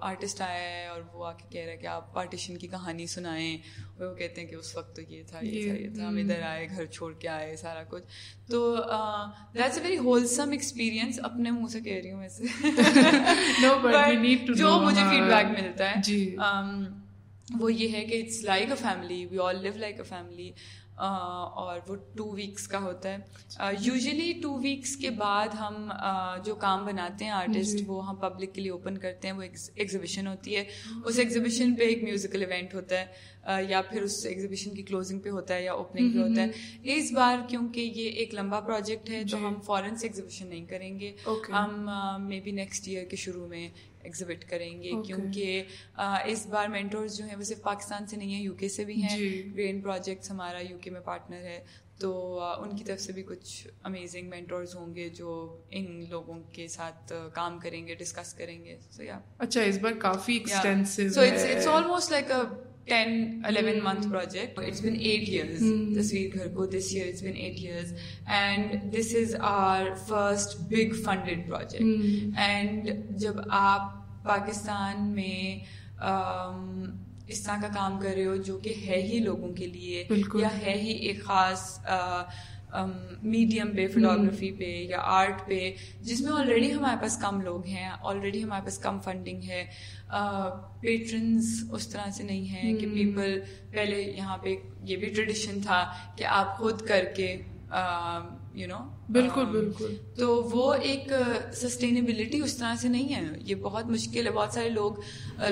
[0.00, 3.06] آرٹسٹ آیا ہے اور وہ آ کے کہہ رہا ہے کہ آپ پارٹیشن کی کہانی
[3.06, 3.58] سنائیں۔
[3.98, 6.42] وہ کہتے ہیں کہ اس وقت تو یہ تھا یہ تھا یہ تھا ہم ادھر
[6.42, 8.04] آئے گھر چھوڑ کے آئے سارا کچھ۔
[8.50, 8.76] تو
[9.54, 12.44] that's a very wholesome experience اپنے منہ سے کہہ رہی ہوں ویسے
[14.54, 16.00] جو مجھے فیڈ بیک ملتا ہے
[17.60, 20.52] وہ یہ ہے کہ it's like a family we all live like a family
[20.96, 23.16] اور وہ ٹو ویکس کا ہوتا ہے۔
[23.80, 25.90] یوزلی ٹو ویکس کے بعد ہم
[26.44, 29.42] جو کام بناتے ہیں آرٹسٹ وہ ہم پبلک کے لیے اوپن کرتے ہیں۔ وہ
[29.74, 30.64] ایگزیبیشن ہوتی ہے۔
[31.04, 33.06] اس ایگزیبیشن پہ ایک میوزیکل ایونٹ ہوتا ہے۔
[33.68, 36.48] یا پھر اس ایگزیبیشن کی کلوزنگ پہ ہوتا ہے یا اوپننگ پہ ہوتا ہے۔
[36.96, 41.00] اس بار کیونکہ یہ ایک لمبا پروجیکٹ ہے تو ہم فورن سے ایگزیبیشن نہیں کریں
[41.00, 41.12] گے۔
[41.48, 41.90] ہم
[42.28, 43.68] مے بی نیکسٹ ایئر کے شروع میں
[44.06, 45.62] ایگزبٹ کریں گے کیونکہ
[46.24, 49.02] اس بار مینٹورز جو ہیں وہ صرف پاکستان سے نہیں ہیں یو کے سے بھی
[49.02, 49.18] ہیں۔
[49.56, 51.64] گرین پروجیکٹس ہمارا یو کے میں پارٹنر ہے۔
[51.98, 52.10] تو
[52.60, 55.30] ان کی طرف سے بھی کچھ امیزنگ مینٹورز ہوں گے جو
[55.70, 59.92] ان لوگوں کے ساتھ کام کریں گے ڈسکس کریں گے۔ سو یا اچھا اس بار
[59.98, 62.42] کافی so it's almost like a
[62.84, 65.62] ten eleven month project it's been eight years
[65.96, 67.92] تصویر گھر کو this year it's been eight years
[68.26, 73.95] and this is our first big funded project and جب آپ
[74.26, 75.64] پاکستان میں
[77.26, 80.48] اس طرح کا کام کر رہے ہو جو کہ ہے ہی لوگوں کے لیے یا
[80.58, 81.78] ہے ہی ایک خاص
[83.22, 87.88] میڈیم پہ فوٹوگرافی پہ یا آرٹ پہ جس میں آلریڈی ہمارے پاس کم لوگ ہیں
[88.00, 89.64] آلریڈی ہمارے پاس کم فنڈنگ ہے۔
[90.80, 93.38] پیٹرنس اس طرح سے نہیں ہے کہ پیپل
[93.70, 95.84] پہلے یہاں پہ یہ بھی ٹریڈیشن تھا
[96.16, 97.36] کہ آپ خود کر کے
[98.56, 101.12] یو نو بالکل بالکل۔ تو وہ ایک
[101.52, 104.92] سسٹینیبلٹی اس طرح سے نہیں ہے۔ یہ بہت مشکل ہے۔ بہت سارے لوگ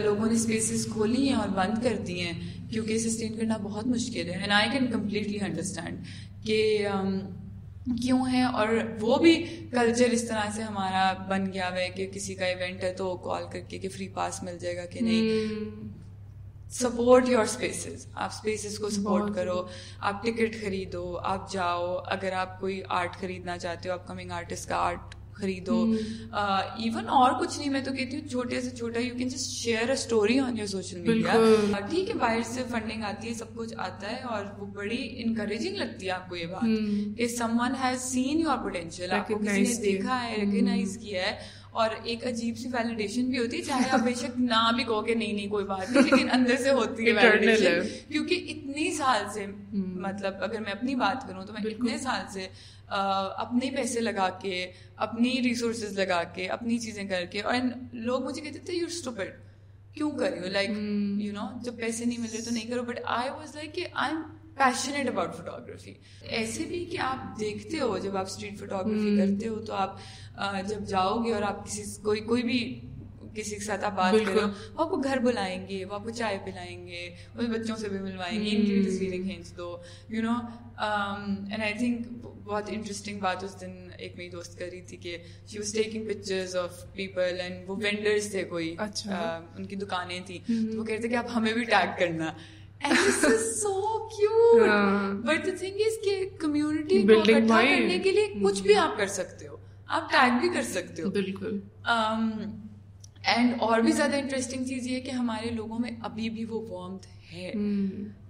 [0.05, 2.33] لوگوں نے اسپیسیز کھولی ہیں اور بند کر دی ہیں
[2.71, 5.99] کیونکہ سسٹین کرنا بہت مشکل ہے۔ And I can completely understand
[6.47, 6.87] کہ
[8.03, 8.69] کیوں ہے اور
[9.01, 9.35] وہ بھی
[9.71, 13.17] کلچر اس طرح سے ہمارا بن گیا ہوا ہے کہ کسی کا ایونٹ ہے تو
[13.17, 15.23] کال کر کے کہ فری پاس مل جائے گا کہ نہیں۔
[16.75, 19.63] سپورٹ یور اسپیسیز آپ اسپیسیز کو سپورٹ کرو
[20.01, 24.69] آپ ٹکٹ خریدو آپ جاؤ اگر آپ کوئی آرٹ خریدنا چاہتے ہو اپ کمنگ آرٹسٹ
[24.69, 25.77] کا آرٹ خریدو۔
[26.33, 29.89] ایون اور کچھ نہیں میں تو کہتی ہوں چھوٹے سے چھوٹا you can just share
[29.89, 31.33] a story on your social media
[31.91, 35.77] ٹھیک ہے باہر سے فنڈنگ آتی ہے سب کچھ آتا ہے اور وہ بڑی انکریجنگ
[35.77, 37.29] لگتی ہے آپ کو یہ بات کہ
[37.61, 41.37] someone has seen your potential آپ کو کسی نے دیکھا ہے ریکگنائز کیا ہے۔
[41.75, 45.01] اور ایک عجیب سی ویلیڈیشن بھی ہوتی ہے چاہے آپ بے شک نہ بھی کہو
[45.03, 49.25] کہ نہیں نہیں کوئی بات نہیں لیکن اندر سے ہوتی ہے ویلیڈیشن کیونکہ اتنی سال
[49.35, 49.47] سے
[50.07, 52.49] مطلب اگر میں اپنی بات کروں تو میں اتنے سال سے
[52.89, 57.55] اپنے پیسے لگا کے اپنی ریسورسز لگا کے اپنی چیزیں کر کے اور
[57.93, 59.29] لوگ مجھے کہتے تھے یو اسٹوپڈ
[59.95, 60.49] کیوں کر رہی ہو?
[60.49, 60.71] لائک
[61.23, 63.87] یو نو جب پیسے نہیں مل رہے تو نہیں کرو۔ بٹ آئی واز لائک کہ
[63.93, 64.23] I am
[64.55, 69.61] passionate about photography ایسے بھی کہ آپ دیکھتے ہو جب آپ اسٹریٹ فوٹوگرافی کرتے ہو
[69.61, 69.97] تو آپ
[70.69, 72.81] جب جاؤ گے اور آپ کسی کوئی کوئی بھی
[73.35, 74.41] کسی کے ساتھ آپ بات کرو
[74.75, 77.89] وہ آپ کو گھر بلائیں گے وہ آپ کو چائے پلائیں گے ان بچوں سے
[77.89, 79.77] بھی ملوائیں گے ان کی بھی تصویریں کھینچ دو۔
[80.09, 80.35] You know
[80.79, 82.07] and I think
[82.45, 86.05] بہت انٹرسٹنگ بات اس دن ایک میری دوست کر رہی تھی کہ she was taking
[86.05, 91.09] pictures of people and وہ وینڈرس تھے کوئی ان کی دکانیں تھیں۔ تو وہ کہتے
[91.09, 92.33] کہ آپ ہمیں بھی ٹیگ کرنا۔
[95.23, 99.07] بٹ دا تھنگ از کہ کمیونٹی کو اکٹھا کرنے کے لیے کچھ بھی آپ کر
[99.07, 99.57] سکتے ہو
[99.89, 101.59] آپ ٹیگ بھی کر سکتے ہو بالکل
[103.27, 107.07] اینڈ اور بھی زیادہ انٹرسٹنگ چیز یہ کہ ہمارے لوگوں میں ابھی بھی وہ وارمتھ
[107.33, 107.53] ہے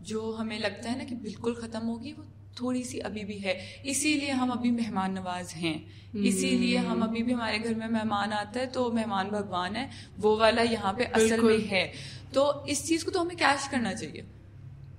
[0.02, 2.22] جو ہمیں لگتا ہے نا کہ بالکل ختم ہوگی وہ
[2.56, 5.78] تھوڑی سی ابھی بھی ہے اسی لیے ہم ابھی مہمان نواز ہیں
[6.14, 9.86] اسی لیے ہم ابھی بھی ہمارے گھر میں مہمان آتا ہے تو مہمان بھگوان ہے
[10.18, 11.86] وہ والا یہاں پہ اصل میں ہے
[12.32, 14.22] تو اس چیز کو تو ہمیں کیش کرنا چاہیے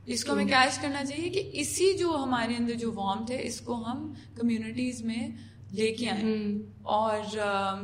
[0.06, 3.62] اس کو ہمیں کیش کرنا چاہیے کہ اسی جو ہمارے اندر جو وارمتھ ہے اس
[3.62, 5.28] کو ہم کمیونٹیز میں
[5.72, 7.20] لے کے آئیں۔ اور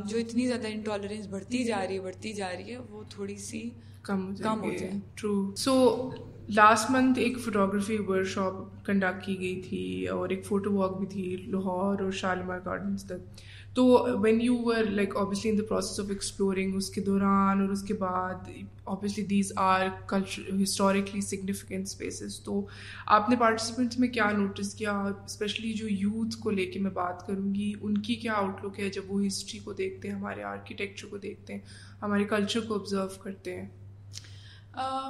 [0.05, 3.69] جو اتنی زیادہ انٹالرنس بڑھتی جا رہی ہے بڑھتی جا رہی ہے وہ تھوڑی سی
[4.01, 6.09] کم کم ہو جائے۔ ٹرو سو
[6.49, 11.07] لاسٹ منتھ ایک فوٹوگرافی ورک شاپ کنڈکٹ کی گئی تھی اور ایک فوٹو واک بھی
[11.07, 13.41] تھی لاہور اور شالیمار گارڈنس تک۔
[13.75, 13.83] تو
[14.21, 17.83] when you were like obviously in the process of exploring اس کے دوران اور اس
[17.83, 18.49] کے بعد
[18.83, 22.65] obviously these are culture historically significant spaces تو
[23.05, 24.91] آپ نے پارٹیسپینٹس میں کیا نوٹس کیا
[25.25, 28.79] اسپیشلی جو یوتھ کو لے کے میں بات کروں گی ان کی کیا آؤٹ لک
[28.79, 31.61] ہے جب وہ ہسٹری کو دیکھتے ہیں ہمارے آرکیٹیکچر کو دیکھتے ہیں
[32.01, 33.67] ہمارے کلچر کو آبزرو کرتے ہیں؟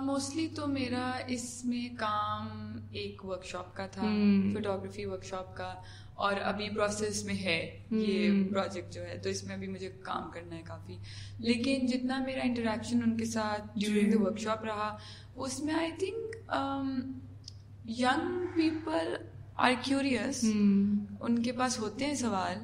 [0.01, 2.47] موسٹلی تو میرا اس میں کام
[2.91, 4.07] ایک ورک شاپ کا تھا
[4.53, 5.73] فوٹوگرافی ورک شاپ کا۔
[6.15, 7.59] اور ابھی پروسیس میں ہے
[7.91, 10.97] یہ پروجیکٹ جو ہے تو اس میں ابھی مجھے کام کرنا ہے کافی۔
[11.39, 14.97] لیکن جتنا میرا انٹریکشن ان کے ساتھ ڈیورنگ دا ورک شاپ رہا
[15.35, 16.35] اس میں I think
[17.99, 19.15] young people
[19.55, 22.57] are curious ان کے پاس ہوتے ہیں سوال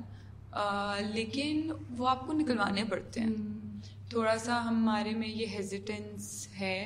[1.14, 3.34] لیکن وہ آپ کو نکلوانے پڑتے ہیں۔
[4.10, 6.80] تھوڑا سا ہمارے میں یہ ہیزیٹینس ہے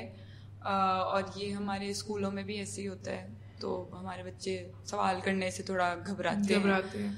[0.62, 3.28] اور یہ ہمارے اسکولوں میں بھی ایسے ہی ہوتا ہے۔
[3.62, 7.12] تو ہمارے بچے سوال کرنے سے تھوڑا گھبراتے گھبراتے ہیں۔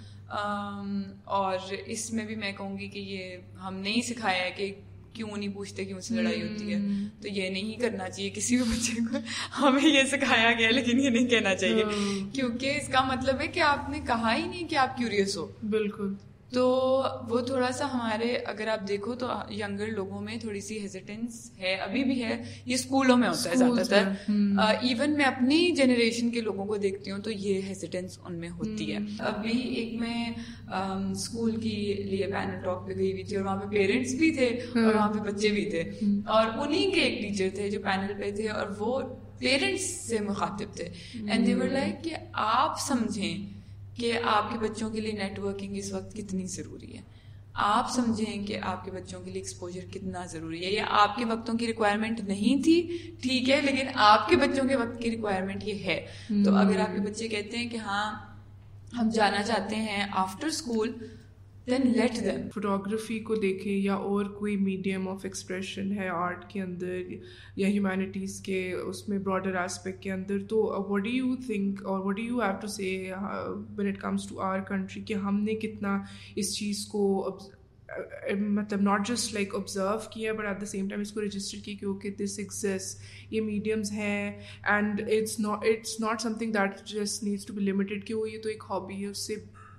[1.25, 4.75] اور اس میں بھی میں کہوں گی کہ یہ ہم نہیں سکھایا ہے کہ
[5.13, 6.79] کیوں نہیں پوچھتے کیوں سے لڑائی ہوتی ہے۔
[7.23, 9.19] تو یہ نہیں کرنا چاہیے کسی بھی بچے کو۔
[9.67, 11.85] ہمیں یہ سکھایا گیا لیکن یہ نہیں کہنا چاہیے۔
[12.33, 15.47] کیونکہ اس کا مطلب ہے کہ آپ نے کہا ہی نہیں کہ آپ کیوریس ہو۔
[15.71, 16.15] بالکل۔
[16.51, 21.51] تو وہ تھوڑا سا ہمارے اگر آپ دیکھو تو ینگر لوگوں میں تھوڑی سی ہیزیٹینس
[21.59, 24.09] ہے ابھی بھی ہے یہ اسکولوں میں ہوتا ہے زیادہ تر۔
[24.83, 28.93] ایون میں اپنی جنریشن کے لوگوں کو دیکھتی ہوں تو یہ ہیزیٹینس ان میں ہوتی
[28.93, 30.31] ہے۔ ابھی ایک میں
[31.11, 34.47] اسکول کی لیے پینل ٹاک پہ گئی ہوئی تھی اور وہاں پہ پیرنٹس بھی تھے
[34.75, 35.81] اور وہاں پہ بچے بھی تھے۔
[36.27, 39.01] اور انہیں کے ایک ٹیچر تھے جو پینل پہ تھے اور وہ
[39.39, 40.85] پیرنٹس سے مخاطب تھے۔
[41.29, 43.54] اینڈ دیور لائک کہ آپ سمجھیں
[43.97, 47.03] کہ آپ کے بچوں کے لیے نیٹ ورکنگ اس وقت کتنی ضروری ہے۔
[47.55, 51.25] آپ سمجھیں کہ آپ کے بچوں کے لیے ایکسپوجر کتنا ضروری ہے۔ یا آپ کے
[51.25, 55.65] وقتوں کی ریکوائرمنٹ نہیں تھی ٹھیک ہے لیکن آپ کے بچوں کے وقت کی ریکوائرمنٹ
[55.65, 56.07] یہ ہے۔
[56.45, 58.15] تو اگر آپ کے بچے کہتے ہیں کہ ہاں
[58.99, 60.93] ہم جانا چاہتے ہیں after school
[61.67, 66.61] then let them photography کو دیکھیں یا اور کوئی میڈیم آف ایکسپریشن ہے آرٹ کے
[66.63, 66.99] اندر
[67.57, 72.05] یا ہیومینٹیز کے اس میں براڈر اسپیکٹ کے اندر تو وٹ ڈو یو تھنک اور
[72.05, 72.91] what do you have to say
[73.79, 75.99] when it comes to our country کہ ہم نے کتنا
[76.37, 77.09] اس چیز کو
[78.31, 81.75] مطلب ناٹ جسٹ لائک آبزرو کیا but at the same time اس کو رجسٹر کیا
[81.81, 82.95] کہ اوکے دس ایگزس
[83.31, 88.07] یہ میڈیمز ہیں and it's not it's not something that just needs to be limited
[88.07, 89.35] کہ وہ یہ تو ایک ہابی ہے اس سے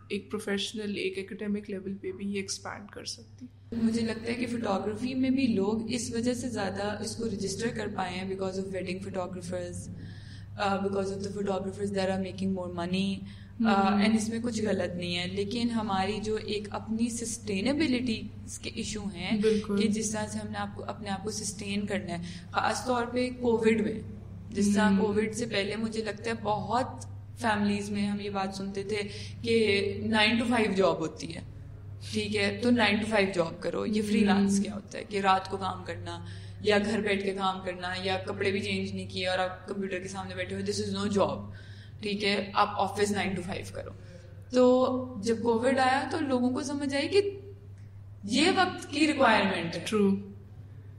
[0.08, 3.46] ایک پروفیشنل ایک اکیڈیمک لیول پہ بھی یہ ایکسپینڈ کر سکتی۔
[3.84, 7.68] مجھے لگتا ہے کہ فوٹوگرافی میں بھی لوگ اس وجہ سے زیادہ اس کو رجسٹر
[7.68, 9.88] کر پائے ہیں because of wedding photographers
[10.84, 13.20] because of the photographers there are making more money
[13.60, 18.22] and اس میں کچھ غلط نہیں ہے۔ لیکن ہماری جو ایک اپنی سسٹینیبلٹی
[18.62, 19.42] کے ایشو ہیں
[19.78, 22.86] کہ جس طرح سے ہم نے آپ کو اپنے آپ کو سسٹین کرنا ہے۔ خاص
[22.86, 24.02] طور پہ کووڈ میں۔
[24.50, 27.06] جس طرح کووڈ سے پہلے مجھے لگتا ہے بہت
[27.42, 29.02] فیملیز میں ہم یہ بات سنتے تھے
[29.42, 29.54] کہ
[30.06, 31.42] نائن ٹو فائیو جاب ہوتی ہے۔
[32.12, 35.22] ٹھیک ہے تو نائن ٹو فائیو جاب کرو۔ یہ فری لانس کیا ہوتا ہے کہ
[35.22, 36.26] رات کو کام کرنا
[36.62, 40.00] یا گھر بیٹھ کے کام کرنا یا کپڑے بھی چینج نہیں کیے اور آپ کمپیوٹر
[40.00, 41.40] کے سامنے بیٹھے ہوئے دس از نو جاب
[42.02, 43.92] ٹھیک ہے آپ آفس نائن ٹو فائیو کرو۔
[44.52, 47.40] تو جب کووڈ آیا تو لوگوں کو سمجھ آئی کہ
[48.24, 50.16] یہ وقت کی ریکوائرمنٹ ہے۔ ٹرو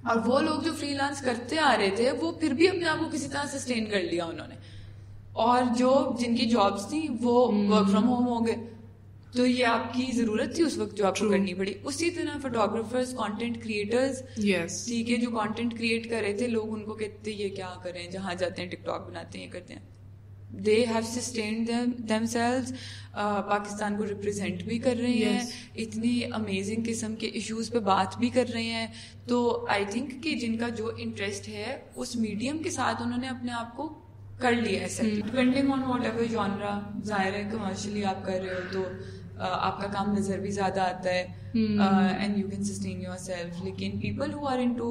[0.04, 2.98] اور وہ لوگ جو فری لانس کرتے آ رہے تھے وہ پھر بھی اپنے آپ
[2.98, 4.54] کو کسی طرح سسٹین کر لیا انہوں نے۔
[5.44, 7.34] اور جو جن کی جابس تھیں وہ
[7.68, 8.56] ورک فرام ہوم ہو گئے۔
[9.32, 12.38] تو یہ آپ کی ضرورت تھی اس وقت جو آپ کو کرنی پڑی۔ اسی طرح
[12.42, 17.30] فوٹوگرافرز کانٹینٹ کریٹرز ٹھیک ہے جو کانٹینٹ کریٹ کر رہے تھے لوگ ان کو کہتے
[17.30, 19.80] یہ کیا کریں جہاں جاتے ہیں ٹک ٹاک بناتے ہیں یہ کرتے ہیں۔
[20.66, 21.70] They have sustained
[22.26, 22.72] themselves
[23.48, 25.40] Pakistan کو ریپرزینٹ بھی کر رہے ہیں۔
[25.74, 28.86] اتنی امیزنگ قسم کے ایشوز پہ بات بھی کر رہے ہیں۔
[29.26, 33.28] تو آئی تھنک کہ جن کا جو انٹرسٹ ہے اس میڈیم کے ساتھ انہوں نے
[33.28, 33.88] اپنے آپ کو
[34.40, 38.60] کر لیا ہے depending on whatever genre ظاہر ہے کمرشلی آپ کر رہے ہو
[38.72, 38.82] تو
[39.38, 41.26] آپ کا کام نظر بھی زیادہ آتا ہے.
[42.18, 44.88] And you can sustain yourself لیکن people who are into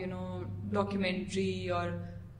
[0.00, 1.90] you know documentary اور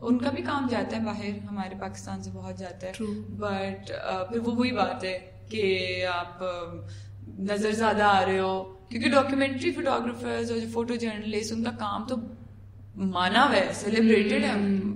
[0.01, 1.39] ان کا بھی کام جاتا ہے باہر.
[1.51, 2.93] ہمارے پاکستان سے بہت جاتا ہے.
[3.39, 3.93] بٹ
[4.31, 5.19] پھر وہ وہی بات ہے
[5.51, 6.43] کہ آپ
[7.41, 8.63] نظر زیادہ آ رہے ہو.
[8.89, 12.17] کیونکہ ڈاکیومنٹری فوٹوگرافرز اور جو فوٹو جرنلسٹ ان کا کام تو
[12.97, 14.53] مانا ہوا ہے سیلیبریٹڈ ہے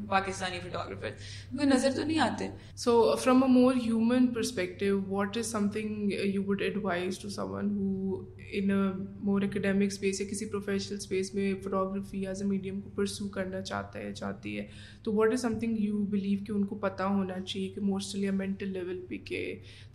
[0.09, 1.11] پاکستانی فوٹوگرافر
[1.57, 6.43] کوئی نظر تو نہیں آتے۔ So from a more human perspective what is something you
[6.47, 8.71] would advise to someone who in
[9.25, 13.61] more academic space یا کسی پروفیشنل اسپیس میں فوٹوگرافی ایز اے میڈیم کو پرسو کرنا
[13.63, 14.67] چاہتا ہے، چاہتی ہے،
[15.03, 18.33] تو what is something you believe کہ ان کو پتہ ہونا چاہیے کہ موسٹلی یا
[18.33, 19.43] مینٹل لیول پہ کہ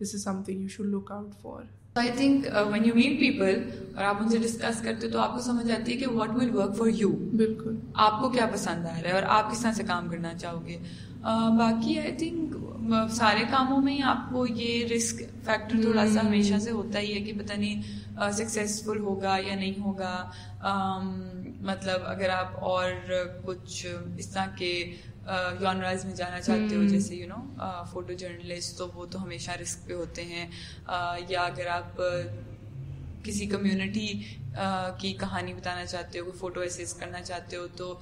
[0.01, 1.63] this is something you should look out for
[1.95, 5.39] I think when you meant people اور آپ ان سے ڈسکس کرتے تو آپ کو
[5.39, 7.75] سمجھ آتی ہے کہ what will work for you بالکل۔
[8.05, 10.65] آپ کو کیا پسند آ رہا ہے اور آپ کس طرح سے کام کرنا چاہو
[10.67, 10.77] گے
[11.59, 12.55] باقی آئی تھنک
[13.13, 17.21] سارے کاموں میں آپ کو یہ رسک فیکٹر تھوڑا سا ہمیشہ سے ہوتا ہی ہے
[17.21, 17.81] کہ پتہ نہیں
[18.33, 20.15] سکسیزفل ہوگا یا نہیں ہوگا۔
[21.61, 23.13] مطلب اگر آپ اور
[23.45, 23.85] کچھ
[24.17, 24.73] اس طرح کے
[25.59, 27.41] جانرائز میں جانا چاہتے ہو جیسے یو نو
[27.91, 30.47] فوٹو جرنلسٹ تو وہ تو ہمیشہ رسک پہ ہوتے ہیں۔
[31.29, 32.01] یا اگر آپ
[33.23, 34.07] کسی کمیونٹی
[34.97, 37.99] کی کہانی بتانا چاہتے ہو کوئی فوٹو ایسیز کرنا چاہتے ہو تو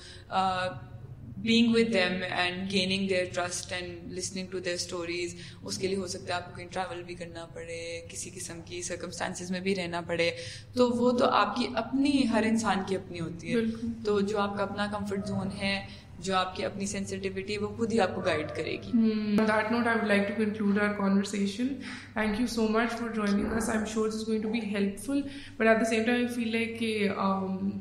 [1.38, 5.98] being with them and gaining their trust and listening to their stories اس کے لیے
[5.98, 7.80] ہو سکتا ہے آپ کو کہیں ٹریول بھی کرنا پڑے
[8.10, 10.30] کسی قسم کی سرکمسٹانسز میں بھی رہنا پڑے۔
[10.74, 13.62] تو وہ تو آپ کی اپنی ہر انسان کی اپنی ہوتی ہے۔
[14.06, 15.88] تو جو آپ کا اپنا کمفرٹ زون ہے
[16.24, 18.92] جو آپ کی اپنی سینسٹیوٹی وہ خود ہی آپ کو گائڈ کرے گی۔
[19.38, 21.68] That note I would like to conclude our conversation
[22.14, 24.60] thank you so much for joining us I am sure is going to be
[25.00, 25.22] helpful
[25.58, 27.08] but at the same time I feel like کہ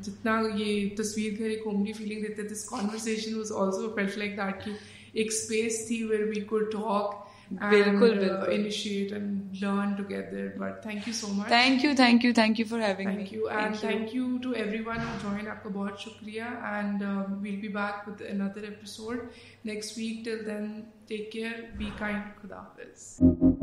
[0.05, 4.63] جتنا یہ تصویر گھر ایک homely feeling دیتے this conversation was also felt like that
[4.65, 4.71] کی
[5.13, 7.19] ایک space تھی ویئر وی کوڈ ٹاک
[7.51, 12.59] بالکل initiate and learn together but thank you so much thank you thank you thank
[12.59, 14.51] you for having thank you and thank you to
[14.85, 17.03] everyone join آپ کا بہت شکریہ and
[17.41, 19.19] we'll be back with another episode
[19.65, 23.60] next week till then take care be kind خدا حافظ